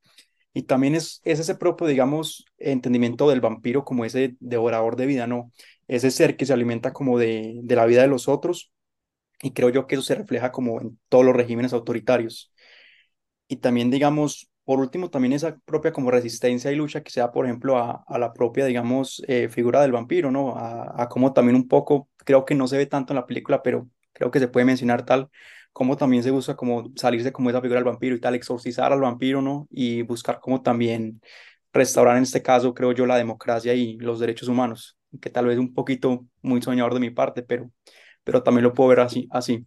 [0.53, 5.28] Y también es, es ese propio, digamos, entendimiento del vampiro como ese devorador de vida,
[5.28, 5.51] ¿no?
[5.88, 8.71] Ese ser que se alimenta como de, de la vida de los otros.
[9.41, 12.51] Y creo yo que eso se refleja como en todos los regímenes autoritarios.
[13.47, 17.45] Y también, digamos, por último, también esa propia como resistencia y lucha que sea, por
[17.45, 20.55] ejemplo, a, a la propia, digamos, eh, figura del vampiro, ¿no?
[20.57, 23.61] A, a cómo también un poco, creo que no se ve tanto en la película,
[23.64, 25.30] pero creo que se puede mencionar tal,
[25.74, 29.01] como también se busca como salirse como esa figura del vampiro y tal, exorcizar al
[29.01, 29.68] vampiro, ¿no?
[29.72, 31.22] Y buscar como también
[31.74, 35.57] restaurar en este caso, creo yo, la democracia y los derechos humanos, que tal vez
[35.57, 37.72] un poquito muy soñador de mi parte, pero,
[38.24, 39.28] pero también lo puedo ver así.
[39.32, 39.66] así.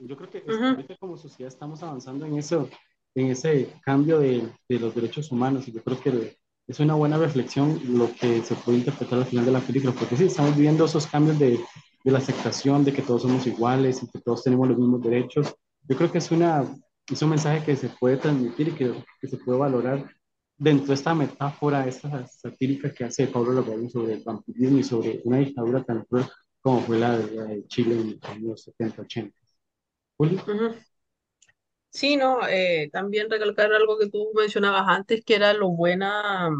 [0.00, 2.68] Yo creo que ahorita como sociedad estamos avanzando en eso,
[3.14, 6.36] en ese cambio de, de, los derechos humanos y yo creo que
[6.66, 10.16] es una buena reflexión lo que se puede interpretar al final de la película, porque
[10.16, 11.60] sí, estamos viviendo esos cambios de,
[12.04, 15.54] de la aceptación de que todos somos iguales y que todos tenemos los mismos derechos.
[15.88, 16.64] Yo creo que es, una,
[17.10, 20.10] es un mensaje que se puede transmitir y que, que se puede valorar
[20.56, 25.20] dentro de esta metáfora, esta satírica que hace Pablo Larraín sobre el vampirismo y sobre
[25.24, 26.26] una dictadura tan cruel
[26.64, 29.36] como fue la de, Chile en los 70, 80.
[30.16, 30.40] Juli.
[31.94, 32.18] Sí,
[32.50, 36.50] eh, también recalcar algo que tú mencionabas antes, que era lo buena,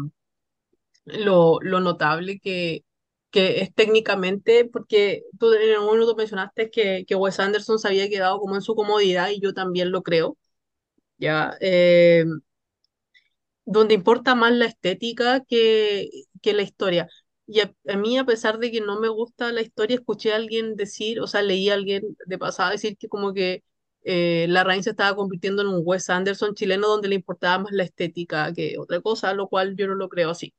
[1.05, 2.83] lo, lo notable que,
[3.31, 8.09] que es técnicamente, porque tú en algún momento mencionaste que, que Wes Anderson se había
[8.09, 10.37] quedado como en su comodidad y yo también lo creo,
[11.17, 12.25] ya, eh,
[13.65, 16.09] donde importa más la estética que,
[16.41, 17.07] que la historia.
[17.47, 20.75] Y a, mí, a pesar de que no me gusta la historia, escuché a alguien
[20.75, 23.63] decir, o sea, leí a alguien de pasada decir que como que
[24.05, 27.71] eh, la raíz se estaba convirtiendo en un Wes Anderson chileno donde le importaba más
[27.73, 30.53] la estética que otra cosa, lo cual yo no lo creo así.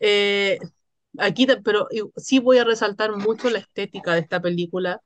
[0.00, 0.58] Eh,
[1.18, 5.02] aquí, pero sí voy a resaltar mucho la estética de esta película,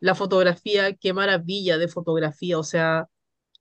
[0.00, 3.08] la fotografía, qué maravilla de fotografía, o sea,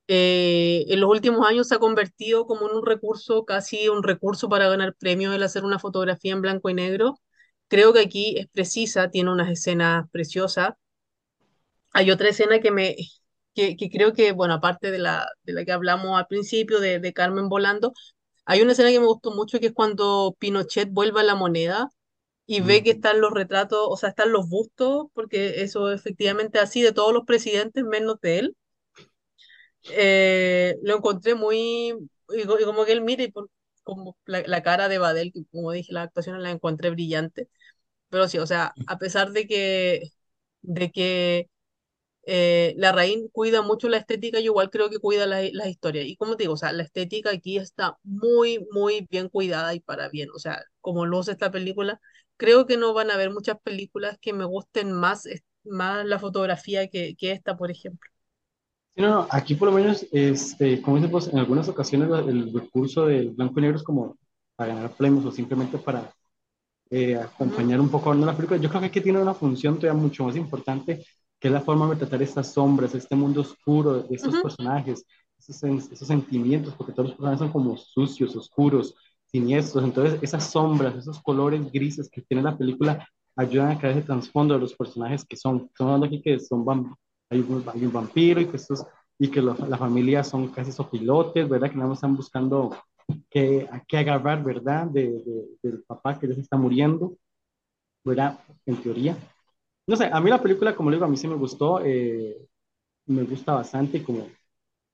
[0.08, 4.50] eh, en los últimos años se ha convertido como en un recurso, casi un recurso
[4.50, 7.20] para ganar premios el hacer una fotografía en blanco y negro.
[7.70, 10.74] Creo que aquí es precisa, tiene unas escenas preciosas.
[11.94, 12.96] Hay otra escena que me,
[13.78, 17.14] que, creo que, bueno, aparte de la, de la que hablamos al principio, de, de
[17.14, 17.94] Carmen volando,
[18.46, 21.90] hay una escena que me gustó mucho que es cuando Pinochet vuelve a la moneda
[22.46, 26.82] y ve que están los retratos, o sea, están los bustos, porque eso efectivamente así
[26.82, 28.58] de todos los presidentes menos de él.
[29.92, 31.94] Eh, lo encontré muy,
[32.30, 33.32] y, como que él mire, y
[33.84, 37.50] como la, cara de Badel, que como dije, la actuación la encontré brillante.
[38.10, 40.12] Pero sí, o sea, a pesar de que,
[40.62, 41.51] de que
[42.34, 46.06] eh, la raíz cuida mucho la estética, yo igual creo que cuida las la historias.
[46.06, 49.82] Y como te digo, o sea, la estética aquí está muy, muy bien cuidada y
[49.82, 50.30] para bien.
[50.34, 52.00] O sea, como lo hace esta película,
[52.38, 55.28] creo que no van a haber muchas películas que me gusten más,
[55.66, 58.10] más la fotografía que, que esta, por ejemplo.
[58.96, 63.32] Sí, no, aquí por lo menos, este, como decimos, en algunas ocasiones el recurso del
[63.32, 64.18] blanco y negro es como
[64.56, 66.14] para ganar premios o simplemente para
[66.90, 68.58] eh, acompañar un poco a la película.
[68.58, 71.06] Yo creo que aquí tiene una función todavía mucho más importante
[71.42, 75.04] que es la forma de tratar estas sombras, este mundo oscuro de estos personajes,
[75.40, 78.94] esos, esos, sentimientos, porque todos los personajes son como sucios, oscuros,
[79.26, 79.84] siniestros.
[79.84, 84.54] Entonces, esas sombras, esos colores grises que tiene la película ayudan a crear ese trasfondo
[84.54, 85.68] de los personajes que son.
[85.72, 86.64] Estamos hablando aquí que son
[87.32, 88.86] hay, un, hay un vampiro y que, estos,
[89.18, 91.72] y que la familia son casi sopilotes, ¿verdad?
[91.72, 92.78] Que no están buscando
[93.32, 94.86] qué, a qué agarrar, ¿verdad?
[94.86, 95.24] De,
[95.64, 97.18] del papá que ya se está muriendo,
[98.04, 98.40] ¿verdad?
[98.68, 99.18] En teoría
[99.92, 102.48] no sé, a mí la película, como le digo, a mí sí me gustó, eh,
[103.08, 104.30] me gusta bastante y como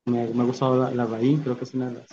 [0.05, 2.07] me, me ha gustado la, la creo que es una de las...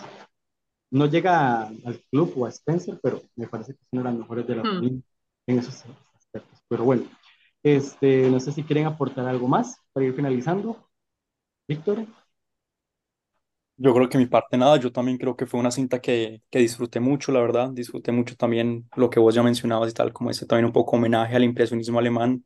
[0.91, 4.19] No llega al club o a Spencer, pero me parece que es una de las
[4.19, 5.01] mejores de la hmm.
[5.47, 5.83] en esos
[6.13, 6.59] aspectos.
[6.67, 7.05] Pero bueno,
[7.63, 10.87] este, no sé si quieren aportar algo más para ir finalizando.
[11.67, 12.05] Víctor.
[13.77, 16.59] Yo creo que mi parte nada, yo también creo que fue una cinta que, que
[16.59, 20.29] disfruté mucho, la verdad, disfruté mucho también lo que vos ya mencionabas y tal, como
[20.29, 22.45] ese también un poco homenaje al impresionismo alemán,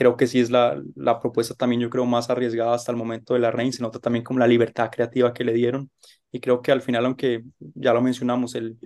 [0.00, 3.34] creo que sí es la, la propuesta también, yo creo, más arriesgada hasta el momento
[3.34, 5.92] de la Reina, se nota también como la libertad creativa que le dieron,
[6.32, 8.78] y creo que al final, aunque ya lo mencionamos, el,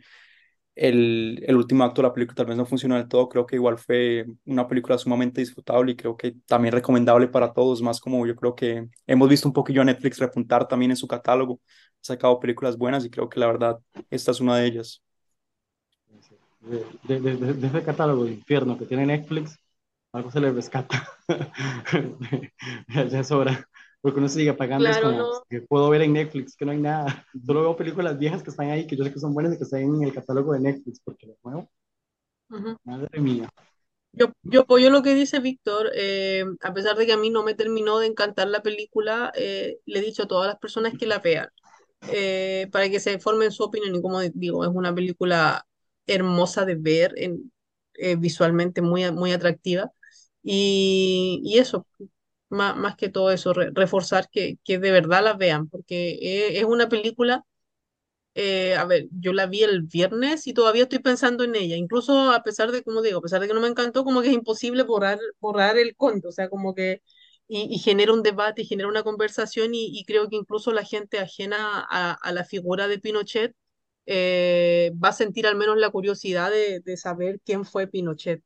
[0.77, 3.57] el, el último acto de la película tal vez no funcionó del todo, creo que
[3.57, 8.27] igual fue una película sumamente disfrutable y creo que también recomendable para todos, más como
[8.27, 11.61] yo creo que hemos visto un poquillo a Netflix repuntar también en su catálogo,
[12.03, 13.79] ha sacado películas buenas y creo que la verdad
[14.11, 15.03] esta es una de ellas.
[16.61, 19.59] De, de, de, de ese catálogo de infierno que tiene Netflix,
[20.15, 21.09] algo se le rescata.
[22.89, 23.69] ya es hora.
[24.01, 25.45] Porque uno sigue pagando.
[25.49, 27.27] que puedo ver en Netflix, que no hay nada.
[27.45, 29.65] Solo veo películas viejas que están ahí, que yo sé que son buenas y que
[29.65, 31.71] están en el catálogo de Netflix, porque lo muevo.
[32.85, 33.49] Madre mía.
[34.13, 37.43] Yo, yo apoyo lo que dice Víctor, eh, a pesar de que a mí no
[37.43, 41.07] me terminó de encantar la película, eh, le he dicho a todas las personas que
[41.07, 41.49] la vean,
[42.13, 45.67] eh, para que se formen su opinión y como digo, es una película
[46.07, 47.51] hermosa de ver, en,
[48.19, 49.91] visualmente muy, muy atractiva.
[50.45, 51.87] Y, y eso,
[52.51, 56.59] Más, más que todo eso, re- reforzar que, que de verdad la vean, porque es,
[56.61, 57.45] es una película,
[58.35, 62.33] eh, a ver, yo la vi el viernes y todavía estoy pensando en ella, incluso
[62.33, 64.35] a pesar de, como digo, a pesar de que no me encantó, como que es
[64.35, 67.03] imposible borrar, borrar el conto, o sea, como que,
[67.49, 71.19] y, y genera un debate y genera una conversación y, creo que incluso la gente
[71.21, 73.55] ajena a, a la figura de Pinochet
[74.07, 78.43] eh, va a sentir al menos la curiosidad de, de saber quién fue Pinochet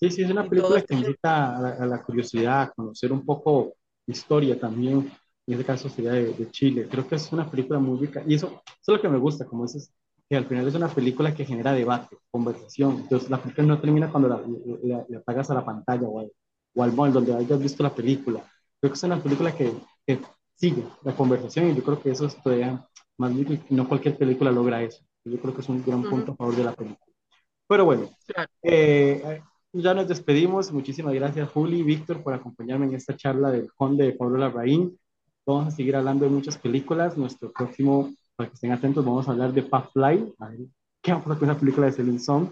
[0.00, 3.12] Sí, sí, es una película este que invita a la, a la curiosidad, a conocer
[3.12, 3.74] un poco
[4.06, 5.10] historia también,
[5.46, 6.88] en este caso sería de, de Chile.
[6.90, 9.44] Creo que es una película muy rica y eso, eso es lo que me gusta,
[9.44, 9.92] como dices,
[10.28, 13.00] que al final es una película que genera debate, conversación.
[13.02, 14.40] Entonces la película no termina cuando la,
[14.84, 16.32] la- le apagas a la pantalla o al,
[16.74, 18.40] o al mall donde hayas visto la película.
[18.80, 19.72] Creo que es una película que,
[20.06, 20.18] que
[20.54, 22.86] sigue la conversación y yo creo que eso es todavía
[23.18, 25.04] más rico y no cualquier película logra eso.
[25.24, 27.06] Yo creo que es un gran punto a favor de la película.
[27.68, 28.50] Pero bueno, claro.
[28.62, 29.42] eh,
[29.72, 30.72] ya nos despedimos.
[30.72, 34.98] Muchísimas gracias, Juli y Víctor, por acompañarme en esta charla del Conde de Pablo Larraín.
[35.46, 37.16] Vamos a seguir hablando de muchas películas.
[37.16, 40.34] Nuestro próximo, para que estén atentos, vamos a hablar de Fly.
[40.38, 40.60] A ver,
[41.02, 42.48] ¿qué vamos a con esa película de Celine Song?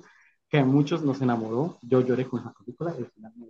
[0.48, 1.78] Que a muchos nos enamoró.
[1.82, 2.94] Yo lloré con esa película.
[2.96, 3.48] El final me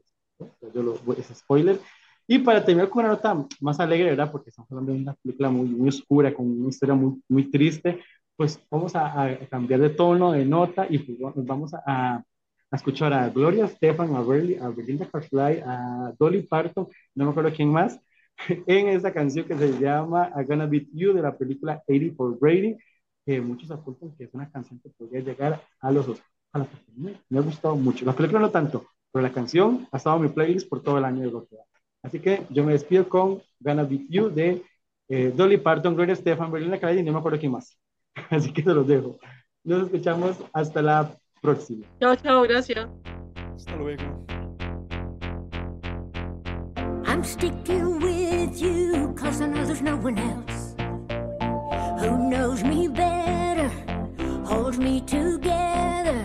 [0.75, 1.81] Yo lo, es spoiler.
[2.27, 4.31] Y para terminar con una nota más alegre, ¿verdad?
[4.31, 8.03] Porque estamos hablando de una película muy, muy oscura, con una historia muy, muy triste,
[8.37, 12.25] pues vamos a, a cambiar de tono, de nota, y pues vamos a, a
[12.71, 17.31] a escuchar a Gloria Estefan, a, Berli, a Belinda Carfly, a Dolly Parton, no me
[17.31, 18.01] acuerdo quién más,
[18.67, 22.39] en esta canción que se llama I Gonna Beat You de la película 80 for
[22.39, 22.77] Brady,
[23.25, 26.29] que muchos apuntan que es una canción que podría llegar a los Oscars.
[26.53, 26.67] A la
[27.29, 28.07] me ha gustado mucho.
[28.07, 31.05] La película no tanto, pero la canción ha estado en mi playlist por todo el
[31.05, 31.65] año de lo que va.
[32.03, 34.63] Así que yo me despido con Gonna Beat You de
[35.09, 37.79] eh, Dolly Parton, Gloria Estefan, Belinda Carfly y no me acuerdo quién más.
[38.31, 39.19] Así que se los dejo.
[39.65, 41.85] Nos escuchamos hasta la próxima.
[42.01, 42.89] Chao, chao, gracias.
[43.55, 44.05] Hasta luego.
[47.05, 50.77] I'm sticking with you cause I know there's no one else
[52.01, 53.69] who knows me better,
[54.45, 56.25] holds me together,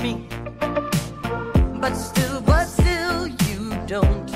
[0.00, 0.26] me.
[1.80, 4.27] But still, but still, you don't